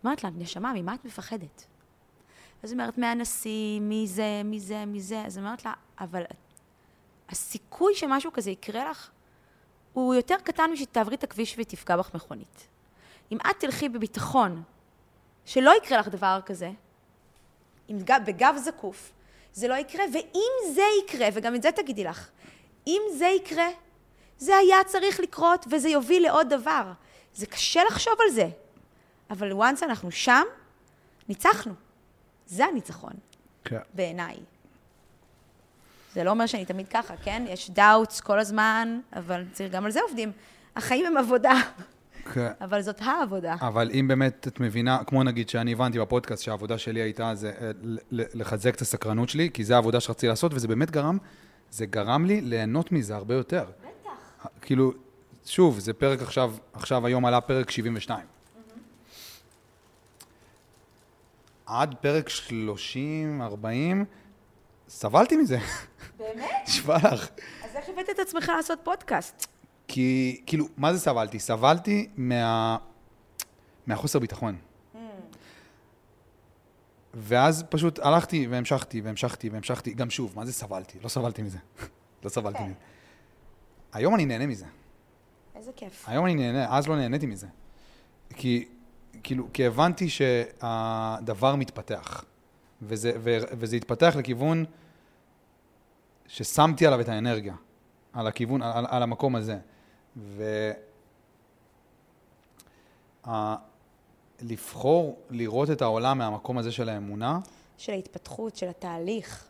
[0.04, 1.66] אומרת לה, נשמה, ממה את מפחדת?
[2.62, 5.22] אז היא אומרת, מהנשיא, מזה, מזה, מזה.
[5.26, 6.22] אז אני אומרת לה, אבל
[7.28, 9.10] הסיכוי שמשהו כזה יקרה לך,
[9.92, 12.68] הוא יותר קטן משתעברי את הכביש ותפגע בך מכונית.
[13.32, 14.62] אם את תלכי בביטחון
[15.44, 16.70] שלא יקרה לך דבר כזה,
[17.88, 19.12] עם גב, בגב זקוף,
[19.52, 22.28] זה לא יקרה, ואם זה יקרה, וגם את זה תגידי לך,
[22.86, 23.68] אם זה יקרה,
[24.38, 26.92] זה היה צריך לקרות וזה יוביל לעוד דבר.
[27.34, 28.48] זה קשה לחשוב על זה,
[29.30, 30.42] אבל once אנחנו שם,
[31.28, 31.72] ניצחנו.
[32.46, 33.12] זה הניצחון,
[33.64, 33.78] כן.
[33.94, 34.36] בעיניי.
[36.14, 37.44] זה לא אומר שאני תמיד ככה, כן?
[37.48, 40.32] יש doubts כל הזמן, אבל צריך, גם על זה עובדים.
[40.76, 41.52] החיים הם עבודה,
[42.34, 42.48] כן.
[42.60, 43.54] אבל זאת העבודה.
[43.60, 47.70] אבל אם באמת את מבינה, כמו נגיד שאני הבנתי בפודקאסט שהעבודה שלי הייתה זה אה,
[48.10, 51.18] לחזק את הסקרנות שלי, כי זו העבודה שרציתי לעשות, וזה באמת גרם,
[51.70, 53.64] זה גרם לי ליהנות מזה הרבה יותר.
[53.64, 54.46] בטח.
[54.62, 54.92] כאילו,
[55.44, 58.39] שוב, זה פרק עכשיו, עכשיו היום עלה פרק 72.
[61.70, 64.04] עד פרק 30, 40,
[64.88, 65.58] סבלתי מזה,
[66.18, 66.44] באמת?
[66.68, 67.28] נשבע לך.
[67.64, 69.46] אז איך הבאת את עצמך לעשות פודקאסט?
[69.88, 71.38] כי, כאילו, מה זה סבלתי?
[71.38, 72.76] סבלתי מה...
[73.86, 74.56] מהחוסר ביטחון.
[77.14, 80.98] ואז פשוט הלכתי והמשכתי והמשכתי והמשכתי, גם שוב, מה זה סבלתי?
[81.02, 81.58] לא סבלתי מזה.
[82.24, 82.64] לא סבלתי כן.
[82.64, 82.74] מזה.
[83.92, 84.66] היום אני נהנה מזה.
[85.54, 86.04] איזה כיף.
[86.08, 87.46] היום אני נהנה, אז לא נהניתי מזה.
[88.34, 88.68] כי,
[89.22, 92.24] כאילו, כי הבנתי שהדבר מתפתח.
[92.82, 94.64] וזה, ו, וזה התפתח לכיוון
[96.26, 97.54] ששמתי עליו את האנרגיה.
[98.12, 99.58] על הכיוון, על, על המקום הזה.
[100.16, 100.70] ו...
[104.42, 107.38] לבחור לראות את העולם מהמקום הזה של האמונה,
[107.78, 109.48] של ההתפתחות, של התהליך.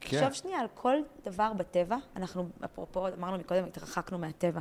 [0.00, 0.16] כן.
[0.16, 4.60] תחשוב שנייה על כל דבר בטבע, אנחנו, אפרופו, אמרנו מקודם, התרחקנו מהטבע.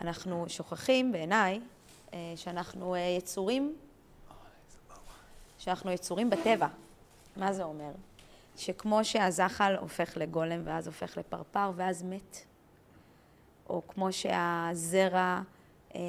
[0.00, 1.60] אנחנו שוכחים, בעיניי,
[2.36, 3.76] שאנחנו אה, יצורים,
[5.58, 6.66] שאנחנו יצורים בטבע.
[7.36, 7.90] מה זה אומר?
[8.56, 12.36] שכמו שהזחל הופך לגולם ואז הופך לפרפר ואז מת,
[13.68, 15.40] או כמו שהזרע
[15.94, 16.00] אה,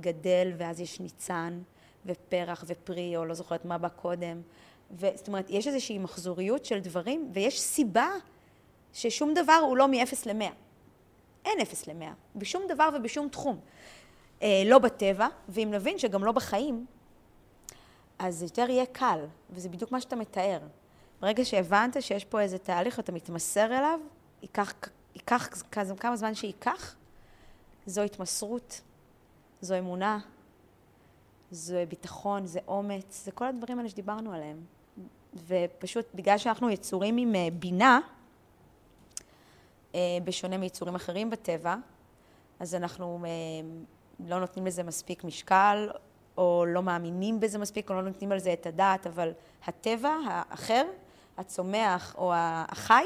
[0.00, 1.62] גדל ואז יש ניצן
[2.06, 4.40] ופרח ופרי, או לא זוכרת מה בא קודם.
[4.90, 8.08] ו- זאת אומרת, יש איזושהי מחזוריות של דברים, ויש סיבה
[8.92, 10.52] ששום דבר הוא לא מ-0 ל-100.
[11.44, 12.04] אין 0 ל-100,
[12.36, 13.60] בשום דבר ובשום תחום.
[14.42, 16.86] אה, לא בטבע, ואם נבין שגם לא בחיים,
[18.18, 20.58] אז יותר יהיה קל, וזה בדיוק מה שאתה מתאר.
[21.20, 24.00] ברגע שהבנת שיש פה איזה תהליך ואתה מתמסר אליו,
[24.42, 24.72] ייקח,
[25.14, 26.94] ייקח כזה, כמה זמן שייקח,
[27.86, 28.80] זו התמסרות,
[29.60, 30.18] זו אמונה,
[31.50, 34.64] זה ביטחון, זה אומץ, זה כל הדברים האלה שדיברנו עליהם.
[35.46, 38.00] ופשוט בגלל שאנחנו יצורים עם אה, בינה,
[39.94, 41.76] אה, בשונה מיצורים אחרים בטבע,
[42.60, 43.30] אז אנחנו אה,
[44.26, 45.90] לא נותנים לזה מספיק משקל,
[46.38, 49.32] או לא מאמינים בזה מספיק, או לא נותנים על זה את הדעת, אבל
[49.66, 50.82] הטבע האחר,
[51.38, 53.04] הצומח או החי,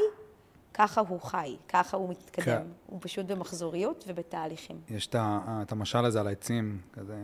[0.75, 2.45] ככה הוא חי, ככה הוא מתקדם.
[2.45, 2.63] כן.
[2.87, 4.81] הוא פשוט במחזוריות ובתהליכים.
[4.91, 7.17] יש את המשל הזה על העצים, כזה...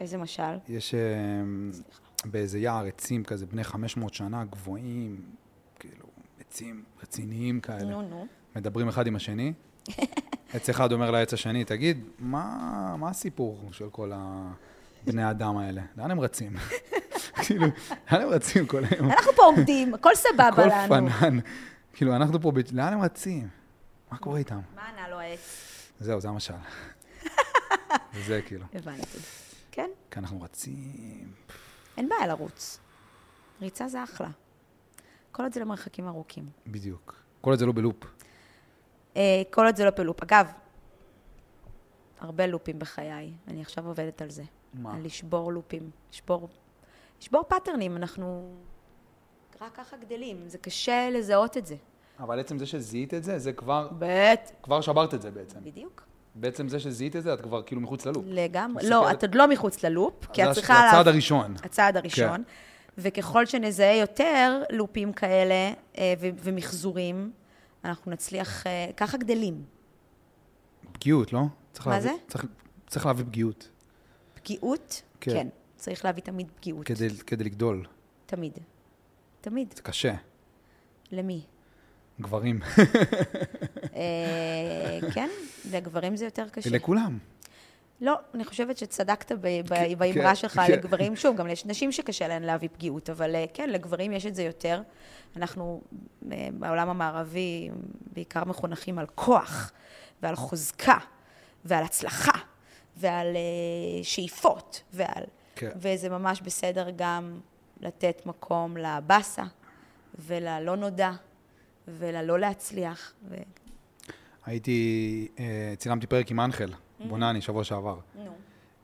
[0.00, 0.58] איזה משל?
[0.68, 0.94] יש
[1.72, 2.00] סליחה.
[2.24, 5.22] באיזה יער עצים כזה, בני 500 שנה, גבוהים,
[5.78, 6.06] כאילו,
[6.40, 7.84] עצים רציניים כאלה.
[7.84, 8.26] נו, נו.
[8.56, 9.52] מדברים אחד עם השני.
[10.54, 15.82] עץ אחד אומר לעץ השני, תגיד, מה, מה הסיפור של כל הבני אדם האלה?
[15.96, 16.56] לאן הם רצים?
[17.44, 17.66] כאילו,
[18.12, 19.10] לאן הם רצים כל היום?
[19.10, 20.96] אנחנו פה עומדים, הכל סבבה לנו.
[20.96, 21.38] הכל פנן.
[21.92, 23.48] כאילו, אנחנו פה, לאן הם רצים?
[24.10, 24.60] מה קורה איתם?
[24.74, 25.40] מה ענה לו העץ?
[26.00, 26.54] זהו, זה המשל.
[28.26, 28.64] זה כאילו.
[28.74, 29.18] הבנתי.
[29.72, 29.90] כן?
[30.10, 31.32] כי אנחנו רצים.
[31.96, 32.78] אין בעיה לרוץ.
[33.62, 34.28] ריצה זה אחלה.
[35.32, 36.44] כל עוד זה למרחקים ארוכים.
[36.66, 37.22] בדיוק.
[37.40, 37.96] כל עוד זה לא בלופ.
[39.16, 40.22] אה, כל עוד זה לא בלופ.
[40.22, 40.46] אגב,
[42.20, 43.32] הרבה לופים בחיי.
[43.48, 44.42] אני עכשיו עובדת על זה.
[44.74, 44.94] מה?
[44.94, 45.90] על לשבור לופים.
[46.12, 46.48] לשבור,
[47.20, 47.96] לשבור פאטרנים.
[47.96, 48.54] אנחנו
[49.60, 50.48] רק ככה גדלים.
[50.48, 51.76] זה קשה לזהות את זה.
[52.20, 53.88] אבל עצם זה שזיהית את זה, זה כבר...
[53.98, 54.50] בטח.
[54.62, 55.58] כבר שברת את זה בעצם.
[55.64, 56.02] בדיוק.
[56.34, 58.24] בעצם זה שזיהית את זה, את כבר כאילו מחוץ ללופ.
[58.26, 58.88] לגמרי.
[58.88, 60.74] לא, את עוד לא מחוץ ללופ, כי את צריכה...
[60.74, 61.54] זה הצעד הראשון.
[61.62, 62.36] הצעד הראשון.
[62.36, 62.42] כן.
[62.98, 67.32] וככל שנזהה יותר לופים כאלה אה, ומחזורים,
[67.84, 69.64] אנחנו נצליח, אה, ככה גדלים.
[70.92, 71.40] פגיעות, לא?
[71.40, 71.46] מה
[71.86, 72.12] להביא, זה?
[72.28, 72.46] צריך,
[72.86, 73.68] צריך להביא פגיעות.
[74.34, 75.02] פגיעות?
[75.20, 75.32] כן.
[75.32, 75.48] כן.
[75.76, 76.86] צריך להביא תמיד פגיעות.
[76.86, 77.86] כדי, כדי לגדול.
[78.26, 78.58] תמיד.
[79.40, 79.72] תמיד.
[79.76, 80.14] זה קשה.
[81.12, 81.42] למי?
[82.20, 82.60] גברים.
[83.96, 85.28] אה, כן,
[85.70, 86.70] לגברים זה יותר קשה.
[86.70, 87.18] לכולם.
[88.00, 89.40] לא, אני חושבת שצדקת כן,
[89.98, 90.72] באמרה כן, שלך כן.
[90.72, 91.16] לגברים.
[91.16, 94.42] שוב, גם יש נשים שקשה להן להביא פגיעות, אבל אה, כן, לגברים יש את זה
[94.42, 94.82] יותר.
[95.36, 95.82] אנחנו
[96.32, 97.70] אה, בעולם המערבי
[98.12, 99.72] בעיקר מחונכים על כוח
[100.22, 100.98] ועל חוזקה
[101.64, 102.38] ועל הצלחה
[102.96, 103.36] ועל
[104.02, 105.24] שאיפות ועל...
[105.56, 105.70] כן.
[105.76, 107.40] וזה ממש בסדר גם
[107.80, 109.44] לתת מקום לבאסה
[110.18, 111.10] וללא נודע
[111.88, 113.12] וללא להצליח.
[113.28, 113.34] ו...
[114.46, 116.72] הייתי, אה, צילמתי פרק עם אנחל.
[117.08, 117.98] בונני, שבוע שעבר.
[118.14, 118.30] נו.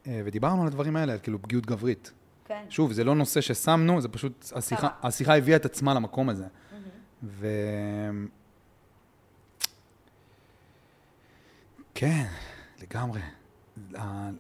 [0.07, 2.13] אה, ודיברנו על הדברים האלה, על כאילו פגיעות גברית.
[2.45, 2.65] כן.
[2.69, 6.45] שוב, זה לא נושא ששמנו, זה פשוט, השיחה, השיחה הביאה את עצמה למקום הזה.
[6.45, 7.25] Mm-hmm.
[7.25, 7.47] ו...
[11.95, 12.27] כן,
[12.83, 13.21] לגמרי.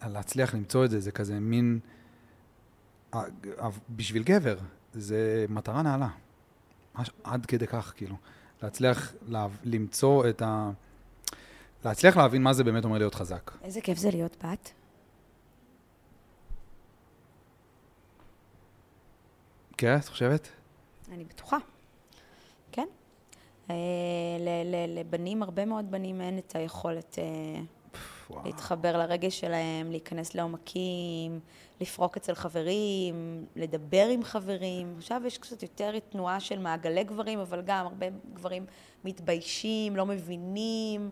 [0.07, 1.79] להצליח למצוא את זה, זה כזה מין...
[3.91, 4.59] בשביל גבר,
[4.93, 6.09] זה מטרה נעלה.
[7.24, 8.16] עד כדי כך, כאילו.
[8.62, 10.70] להצליח לה, למצוא את ה...
[11.85, 13.51] להצליח להבין מה זה באמת אומר להיות חזק.
[13.62, 14.72] איזה כיף זה להיות בת.
[19.79, 20.49] כן, את חושבת?
[21.12, 21.57] אני בטוחה.
[22.72, 22.87] כן.
[23.70, 23.74] אה,
[24.89, 27.61] לבנים, הרבה מאוד בנים אין את היכולת אה.
[28.45, 31.41] להתחבר לרגש שלהם, להיכנס לעומקים,
[31.81, 34.95] לפרוק אצל חברים, לדבר עם חברים.
[34.99, 38.66] עכשיו יש קצת יותר תנועה של מעגלי גברים, אבל גם הרבה גברים
[39.05, 41.11] מתביישים, לא מבינים,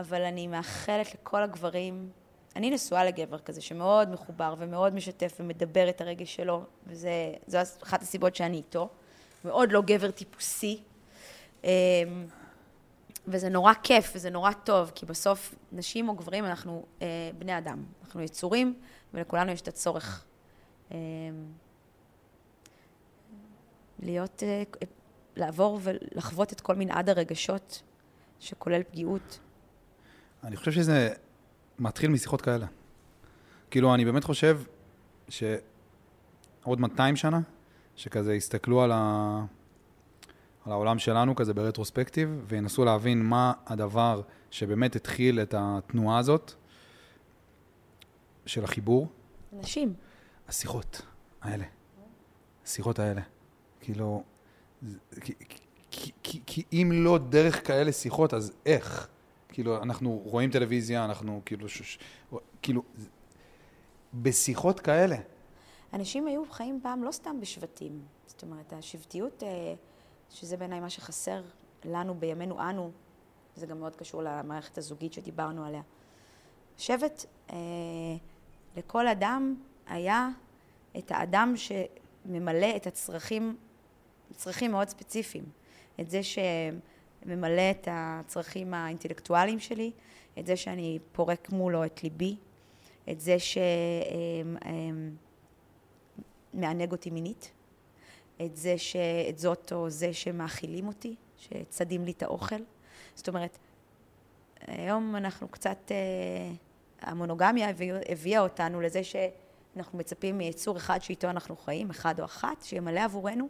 [0.00, 2.10] אבל אני מאחלת לכל הגברים,
[2.56, 8.36] אני נשואה לגבר כזה שמאוד מחובר ומאוד משתף ומדבר את הרגש שלו, וזו אחת הסיבות
[8.36, 8.88] שאני איתו.
[9.44, 10.82] מאוד לא גבר טיפוסי.
[11.64, 11.70] אמ,
[13.26, 17.84] וזה נורא כיף וזה נורא טוב, כי בסוף נשים או גברים אנחנו אה, בני אדם,
[18.04, 18.74] אנחנו יצורים
[19.14, 20.24] ולכולנו יש את הצורך
[20.92, 20.96] אה,
[23.98, 24.62] להיות, אה,
[25.36, 27.82] לעבור ולחוות את כל מנעד הרגשות
[28.40, 29.38] שכולל פגיעות.
[30.44, 31.08] אני חושב שזה
[31.78, 32.66] מתחיל משיחות כאלה.
[33.70, 34.60] כאילו, אני באמת חושב
[35.28, 37.40] שעוד 200 שנה,
[37.96, 39.44] שכזה יסתכלו על ה...
[40.66, 46.52] על העולם שלנו כזה ברטרוספקטיב, וינסו להבין מה הדבר שבאמת התחיל את התנועה הזאת
[48.46, 49.08] של החיבור.
[49.52, 49.94] נשים.
[50.48, 51.02] השיחות
[51.42, 51.64] האלה.
[52.64, 53.20] השיחות האלה.
[53.80, 54.22] כאילו,
[55.20, 55.34] כי,
[55.90, 59.08] כי, כי, כי אם לא דרך כאלה שיחות, אז איך?
[59.52, 61.98] כאילו, אנחנו רואים טלוויזיה, אנחנו כאילו, ש,
[62.62, 62.82] כאילו,
[64.14, 65.16] בשיחות כאלה.
[65.92, 68.00] אנשים היו חיים פעם לא סתם בשבטים.
[68.26, 69.42] זאת אומרת, השבטיות...
[69.42, 69.74] אה,
[70.30, 71.42] שזה בעיניי מה שחסר
[71.84, 72.90] לנו בימינו אנו,
[73.56, 75.82] זה גם מאוד קשור למערכת הזוגית שדיברנו עליה.
[76.78, 77.56] שבט, אה,
[78.76, 79.54] לכל אדם
[79.86, 80.28] היה
[80.98, 83.56] את האדם שממלא את הצרכים,
[84.32, 85.44] צרכים מאוד ספציפיים.
[86.00, 86.20] את זה
[87.26, 89.90] ממלא את הצרכים האינטלקטואליים שלי,
[90.38, 92.36] את זה שאני פורק מולו את ליבי,
[93.10, 93.36] את זה
[96.52, 97.52] שמענג אותי מינית,
[98.44, 98.96] את זה ש...
[99.28, 102.62] את זאת או זה שמאכילים אותי, שצדים לי את האוכל.
[103.14, 103.58] זאת אומרת,
[104.66, 106.52] היום אנחנו קצת, אה,
[107.00, 107.68] המונוגמיה
[108.08, 113.48] הביאה אותנו לזה שאנחנו מצפים מיצור אחד שאיתו אנחנו חיים, אחד או אחת, שימלא עבורנו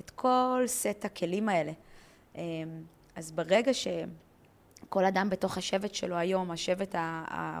[0.00, 1.72] את כל סט הכלים האלה.
[3.16, 7.60] אז ברגע שכל אדם בתוך השבט שלו היום, השבט ה...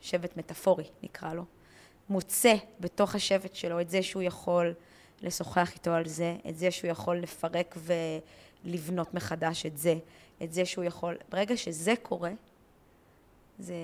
[0.00, 1.44] שבט מטאפורי נקרא לו,
[2.08, 4.74] מוצא בתוך השבט שלו את זה שהוא יכול
[5.22, 7.76] לשוחח איתו על זה, את זה שהוא יכול לפרק
[8.64, 9.94] ולבנות מחדש את זה,
[10.42, 12.32] את זה שהוא יכול, ברגע שזה קורה,
[13.58, 13.74] זה,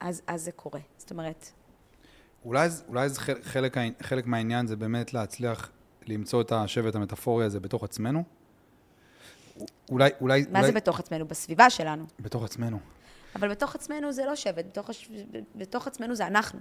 [0.00, 0.80] אז, אז זה קורה.
[0.98, 1.50] זאת אומרת...
[2.44, 5.70] אולי, אולי זה חלק, חלק מהעניין זה באמת להצליח
[6.06, 8.24] למצוא את השבט המטאפורי הזה בתוך עצמנו?
[9.90, 10.44] אולי, אולי...
[10.50, 10.72] מה אולי...
[10.72, 11.26] זה בתוך עצמנו?
[11.26, 12.06] בסביבה שלנו.
[12.20, 12.78] בתוך עצמנו.
[13.36, 14.90] אבל בתוך עצמנו זה לא שבט, בתוך,
[15.54, 16.60] בתוך עצמנו זה אנחנו.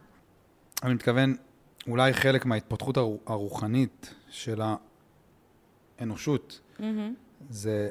[0.84, 1.36] אני מתכוון,
[1.88, 4.62] אולי חלק מההתפתחות הרוחנית של
[6.00, 6.84] האנושות, mm-hmm.
[7.50, 7.89] זה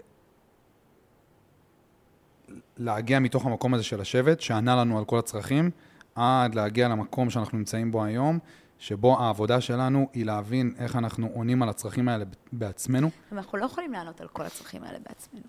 [2.76, 5.70] להגיע מתוך המקום הזה של השבט, שענה לנו על כל הצרכים,
[6.14, 8.38] עד להגיע למקום שאנחנו נמצאים בו היום,
[8.78, 13.10] שבו העבודה שלנו היא להבין איך אנחנו עונים על הצרכים האלה בעצמנו.
[13.32, 15.44] אנחנו לא יכולים לענות על כל הצרכים האלה בעצמנו.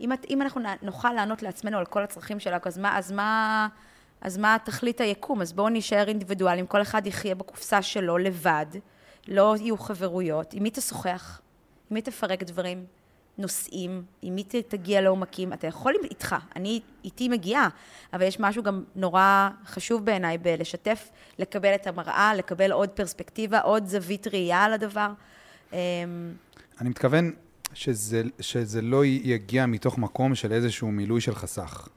[0.00, 3.68] אם, אם אנחנו נוכל לענות לעצמנו על כל הצרכים שלנו, אז מה, אז מה,
[4.20, 5.42] אז מה תכלית היקום?
[5.42, 8.66] אז בואו נישאר אינדיבידואלים, כל אחד יחיה בקופסה שלו לבד,
[9.28, 10.52] לא יהיו חברויות.
[10.52, 11.40] עם מי תשוחח?
[11.90, 12.86] עם מי תפרק דברים?
[13.38, 17.68] נושאים, עם מי תגיע לעומקים, אתה יכול איתך, אני איתי מגיעה,
[18.12, 23.86] אבל יש משהו גם נורא חשוב בעיניי בלשתף, לקבל את המראה, לקבל עוד פרספקטיבה, עוד
[23.86, 25.12] זווית ראייה על הדבר.
[25.72, 25.78] אמ,
[26.80, 27.32] אני מתכוון
[27.74, 31.88] שזה, שזה לא יגיע מתוך מקום של איזשהו מילוי של חסך.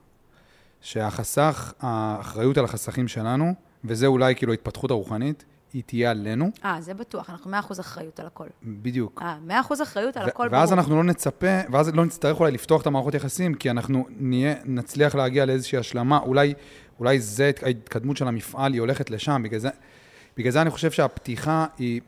[0.81, 3.53] שהחסך, האחריות על החסכים שלנו,
[3.83, 6.51] וזה אולי כאילו ההתפתחות הרוחנית, היא תהיה עלינו.
[6.65, 8.47] אה, זה בטוח, אנחנו 100% אחריות על הכל.
[8.63, 9.21] בדיוק.
[9.21, 10.79] אה, 100% אחריות על הכל, ואז ברור.
[10.79, 15.15] אנחנו לא נצפה, ואז לא נצטרך אולי לפתוח את המערכות יחסים, כי אנחנו נהיה, נצליח
[15.15, 16.53] להגיע לאיזושהי השלמה, אולי,
[16.99, 19.69] אולי זה, ההתקדמות של המפעל, היא הולכת לשם, בגלל זה,
[20.37, 22.01] בגלל זה אני חושב שהפתיחה היא,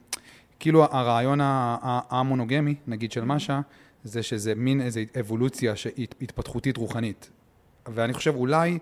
[0.59, 3.61] כאילו הרעיון המונוגמי, נגיד, של משה,
[4.03, 5.73] זה שזה מין איזו אבולוציה
[6.21, 7.29] התפתחותית רוחנית.
[7.87, 8.79] ואני חושב אולי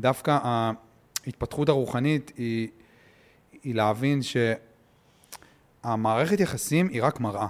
[0.00, 2.68] דווקא ההתפתחות הרוחנית היא...
[3.66, 4.20] היא להבין
[5.82, 7.46] שהמערכת יחסים היא רק מראה.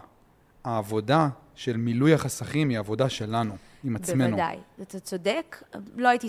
[0.65, 4.29] העבודה של מילוי החסכים היא עבודה שלנו, עם עצמנו.
[4.31, 4.59] בוודאי.
[4.83, 5.63] אתה צודק,
[5.97, 6.29] לא הייתי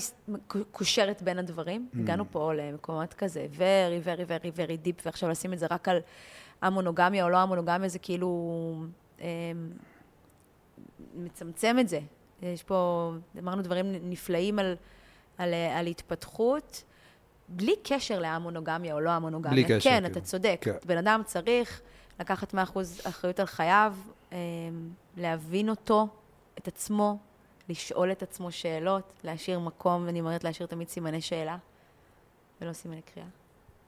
[0.72, 1.88] קושרת בין הדברים.
[1.94, 2.00] Mm.
[2.00, 6.00] הגענו פה למקומות כזה, very, very, very, very deep, ועכשיו לשים את זה רק על
[6.62, 8.76] המונוגמיה או לא המונוגמיה, זה כאילו
[9.22, 9.28] אה,
[11.16, 12.00] מצמצם את זה.
[12.42, 14.76] יש פה, אמרנו דברים נפלאים על,
[15.38, 16.84] על, על התפתחות.
[17.48, 19.52] בלי קשר להמונוגמיה או לא המונוגמיה.
[19.52, 20.08] בלי קשר, כן, כאילו.
[20.08, 20.58] אתה צודק.
[20.62, 20.72] כן.
[20.86, 21.82] בן אדם צריך
[22.20, 22.58] לקחת 100%
[23.04, 23.93] אחריות על חייו,
[24.32, 24.38] אמ,
[25.18, 26.08] להבין אותו,
[26.58, 27.18] את עצמו,
[27.70, 31.58] לשאול את עצמו שאלות, להשאיר מקום, ואני אומרת להשאיר תמיד סימני שאלה,
[32.62, 33.28] ולא סימני קריאה,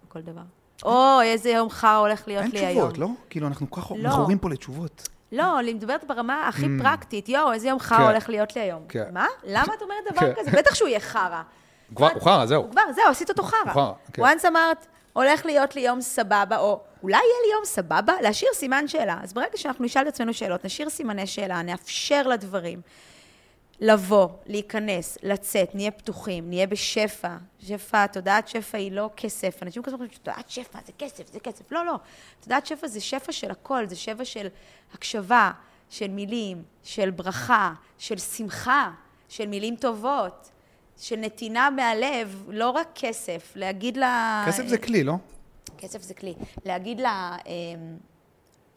[0.07, 0.41] בכל דבר.
[0.83, 2.67] או, איזה יום חרא הולך להיות לי היום.
[2.69, 3.07] אין תשובות, לא?
[3.29, 4.09] כאילו, אנחנו ככה לא.
[4.09, 5.09] מכורים פה לתשובות.
[5.31, 6.83] לא, אני מדברת ברמה הכי mm.
[6.83, 7.29] פרקטית.
[7.29, 8.03] יואו, איזה יום חרא כן.
[8.03, 8.83] הולך להיות לי היום.
[8.89, 9.03] כן.
[9.13, 9.27] מה?
[9.43, 10.51] למה את אומרת דבר כזה?
[10.51, 11.41] בטח שהוא יהיה חרא.
[11.93, 12.61] הוא חרא, זהו.
[12.61, 13.59] הוא כבר, זהו, עשית אותו חרא.
[13.63, 14.23] הוא חרא, כן.
[14.23, 18.87] once אמרת, הולך להיות לי יום סבבה, או אולי יהיה לי יום סבבה, להשאיר סימן
[18.87, 19.17] שאלה.
[19.23, 22.81] אז ברגע שאנחנו נשאל את עצמנו שאלות, נשאיר סימני שאלה, נאפשר לדברים
[23.79, 27.35] לבוא, להיכנס, לצאת, נהיה פתוחים, נהיה בשפע.
[27.59, 29.63] שפע, תודעת שפע היא לא כסף.
[29.63, 31.71] אנשים כזה אומרים, תודעת שפע זה כסף, זה כסף.
[31.71, 31.95] לא, לא.
[32.39, 34.47] תודעת שפע זה שפע של הכל, זה שפע של
[34.93, 35.51] הקשבה,
[35.89, 38.91] של מילים, של ברכה, של שמחה,
[39.29, 40.49] של מילים טובות.
[40.99, 44.43] של נתינה מהלב, לא רק כסף, להגיד לה...
[44.47, 45.13] כסף זה כלי, לא?
[45.77, 46.35] כסף זה כלי.
[46.65, 47.37] להגיד לה...
[47.47, 47.51] אה,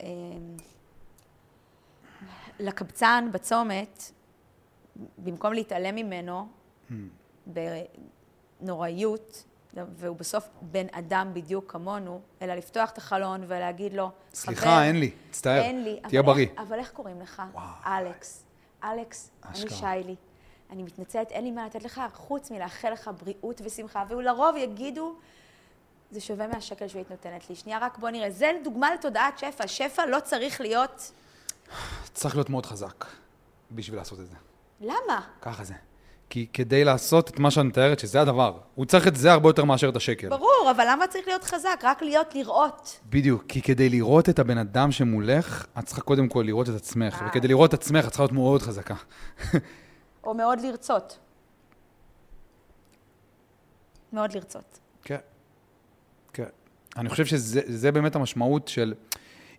[0.03, 0.09] אה,
[2.61, 4.12] לקבצן בצומת,
[5.18, 6.47] במקום להתעלם ממנו
[6.91, 6.93] mm.
[8.61, 9.45] בנוראיות,
[9.75, 15.01] והוא בסוף בן אדם בדיוק כמונו, אלא לפתוח את החלון ולהגיד לו, סליחה, חבר, אין
[15.01, 15.62] לי, מצטער,
[16.09, 16.47] תהיה בריא.
[16.59, 17.43] אבל איך קוראים לך?
[17.53, 17.64] וואו.
[17.87, 18.45] אלכס.
[18.85, 20.16] אלכס, אני שיילי.
[20.73, 25.14] אני מתנצלת, אין לי מה לתת לך, חוץ מלאחל לך בריאות ושמחה, ולרוב יגידו,
[26.11, 27.57] זה שווה מהשקל שהיית נותנת לי.
[27.57, 28.31] שנייה, רק בוא נראה.
[28.31, 29.66] זה דוגמה לתודעת שפע.
[29.66, 31.12] שפע לא צריך להיות...
[32.14, 33.05] צריך להיות מאוד חזק
[33.73, 34.35] בשביל לעשות את זה.
[34.81, 35.20] למה?
[35.43, 35.75] ככה זה.
[36.31, 39.64] כי כדי לעשות את מה שאת מתארת, שזה הדבר, הוא צריך את זה הרבה יותר
[39.64, 40.29] מאשר את השקל.
[40.29, 41.81] ברור, אבל למה צריך להיות חזק?
[41.83, 43.01] רק להיות, לראות.
[43.11, 47.23] בדיוק, כי כדי לראות את הבן אדם שמולך, את צריכה קודם כל לראות את עצמך,
[47.23, 47.29] אה.
[47.29, 48.95] וכדי לראות את עצמך, את צריכה להיות מאוד חזקה.
[50.25, 51.18] או מאוד לרצות.
[54.12, 54.79] מאוד לרצות.
[55.03, 55.18] כן.
[56.33, 56.49] כן.
[56.97, 58.95] אני חושב שזה זה באמת המשמעות של...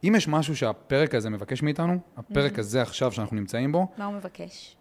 [0.04, 4.14] אם יש משהו שהפרק הזה מבקש מאיתנו, הפרק הזה עכשיו שאנחנו נמצאים בו, מה הוא
[4.14, 4.76] מבקש?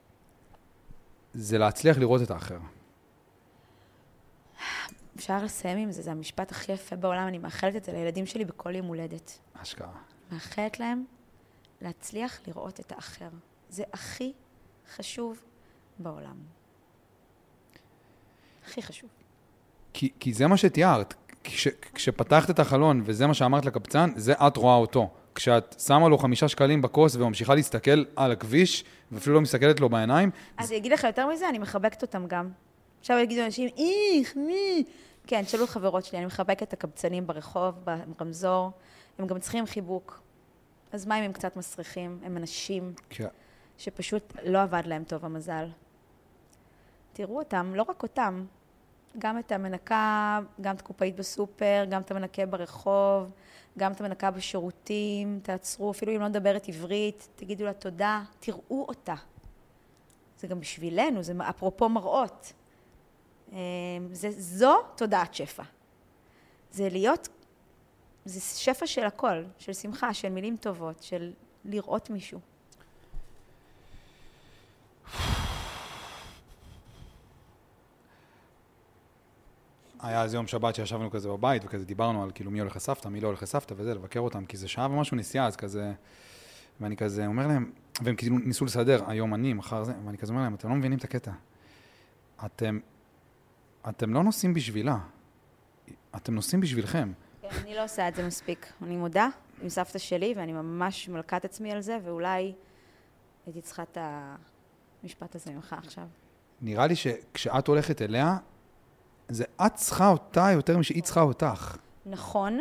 [1.34, 2.58] זה להצליח לראות את האחר.
[5.16, 8.44] אפשר לסיים עם זה, זה המשפט הכי יפה בעולם, אני מאחלת את זה לילדים שלי
[8.44, 9.38] בכל יום הולדת.
[9.62, 9.92] אשכרה.
[10.32, 11.04] מאחלת להם
[11.80, 13.28] להצליח לראות את האחר.
[13.68, 14.32] זה הכי
[14.96, 15.42] חשוב
[16.02, 16.36] בעולם.
[18.66, 19.10] הכי חשוב.
[19.92, 21.14] כי, כי זה מה שתיארת.
[21.44, 25.10] כש, כשפתחת את החלון וזה מה שאמרת לקבצן, זה את רואה אותו.
[25.34, 30.30] כשאת שמה לו חמישה שקלים בכוס וממשיכה להסתכל על הכביש, ואפילו לא מסתכלת לו בעיניים,
[30.56, 32.50] אז אני אגיד לך יותר מזה, אני מחבקת אותם גם.
[33.00, 34.84] עכשיו יגידו אנשים, איך, מי?
[35.26, 37.74] כן, תשאלו חברות שלי, אני מחבקת את הקבצנים ברחוב,
[38.18, 38.70] ברמזור,
[39.18, 40.20] הם גם צריכים חיבוק.
[40.92, 42.18] אז מה אם הם קצת מסריחים?
[42.24, 43.26] הם אנשים כן.
[43.78, 45.68] שפשוט לא עבד להם טוב המזל.
[47.12, 48.44] תראו אותם, לא רק אותם,
[49.18, 53.30] גם את המנקה, גם את הקופאית בסופר, גם את המנקה ברחוב,
[53.78, 59.14] גם את המנקה בשירותים, תעצרו, אפילו אם לא מדברת עברית, תגידו לה תודה, תראו אותה.
[60.38, 62.52] זה גם בשבילנו, זה אפרופו מראות.
[63.52, 63.58] אה,
[64.12, 65.62] זה, זו תודעת שפע.
[66.70, 67.28] זה להיות,
[68.24, 71.32] זה שפע של הכל, של שמחה, של מילים טובות, של
[71.64, 72.40] לראות מישהו.
[80.02, 83.20] היה איזה יום שבת שישבנו כזה בבית, וכזה דיברנו על כאילו מי הולך לסבתא, מי
[83.20, 85.92] לא הולך לסבתא וזה, לבקר אותם, כי זה שעה ומשהו נסיעה, אז כזה...
[86.80, 87.72] ואני כזה אומר להם,
[88.02, 90.98] והם כאילו ניסו לסדר, היום אני, מחר זה, ואני כזה אומר להם, אתם לא מבינים
[90.98, 91.32] את הקטע.
[92.46, 92.78] אתם,
[93.88, 94.96] אתם לא נוסעים בשבילה,
[96.16, 97.12] אתם נוסעים בשבילכם.
[97.42, 98.72] כן, אני לא עושה את זה מספיק.
[98.82, 99.28] אני מודה
[99.62, 102.52] עם סבתא שלי, ואני ממש מלכת עצמי על זה, ואולי
[103.46, 103.98] הייתי צריכה את
[105.02, 106.04] המשפט הזה ממך עכשיו.
[106.60, 108.36] נראה לי שכשאת הולכת אליה,
[109.28, 111.76] זה את צריכה אותה יותר משהיא צריכה אותך.
[112.06, 112.60] נכון,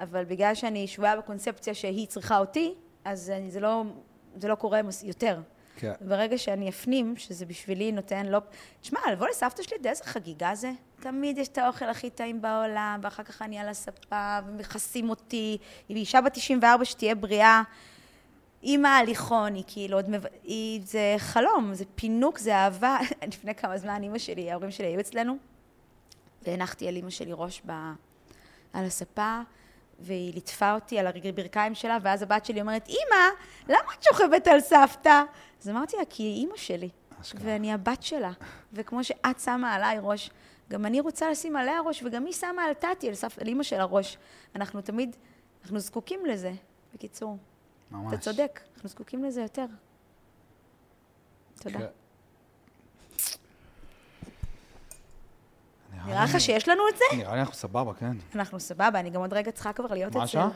[0.00, 2.74] אבל בגלל שאני שבויה בקונספציה שהיא צריכה אותי,
[3.04, 3.82] אז אני, זה, לא,
[4.36, 5.40] זה לא קורה יותר.
[5.76, 5.92] כן.
[6.00, 8.38] ברגע שאני אפנים, שזה בשבילי נותן לא...
[8.80, 10.72] תשמע, לבוא לסבתא שלי, איזה חגיגה זה?
[11.00, 15.58] תמיד יש את האוכל הכי טעים בעולם, ואחר כך אני על הספה, ומכסים אותי.
[15.88, 17.62] היא אישה בת 94 שתהיה בריאה.
[18.62, 20.10] אימא הליכון, היא כאילו עוד...
[20.10, 20.24] מב...
[20.44, 20.80] היא...
[20.84, 22.98] זה חלום, זה פינוק, זה אהבה.
[23.28, 25.36] לפני כמה זמן אימא שלי, ההורים שלי היו אצלנו,
[26.42, 27.72] והנחתי על אימא שלי ראש ב...
[28.72, 29.40] על הספה,
[29.98, 33.24] והיא ליטפה אותי על הברכיים שלה, ואז הבת שלי אומרת, אימא,
[33.68, 35.22] למה את שוכבת על סבתא?
[35.62, 36.88] אז אמרתי לה, כי היא אימא שלי,
[37.20, 37.40] אשכרה.
[37.44, 38.32] ואני הבת שלה.
[38.72, 40.30] וכמו שאת שמה עליי ראש,
[40.70, 43.62] גם אני רוצה לשים עליה ראש, וגם היא שמה על טאטי, על, סף, על אימא
[43.62, 44.18] שלה ראש.
[44.54, 45.16] אנחנו תמיד,
[45.62, 46.52] אנחנו זקוקים לזה.
[46.94, 47.36] בקיצור,
[47.90, 48.12] ממש.
[48.12, 49.66] אתה צודק, אנחנו זקוקים לזה יותר.
[51.60, 51.78] תודה.
[56.06, 57.16] נראה לך שיש לנו את זה?
[57.16, 58.16] נראה לי אנחנו סבבה, כן.
[58.34, 60.48] אנחנו סבבה, אני גם עוד רגע צריכה כבר להיות מה אצל השעה?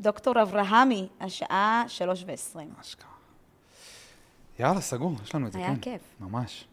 [0.00, 2.70] דוקטור אברהמי, השעה שלוש ועשרים.
[2.80, 3.10] אשכרה.
[4.58, 5.80] יאללה, סגור, יש לנו את זה, היה כן.
[5.80, 6.00] כיף.
[6.20, 6.64] ממש.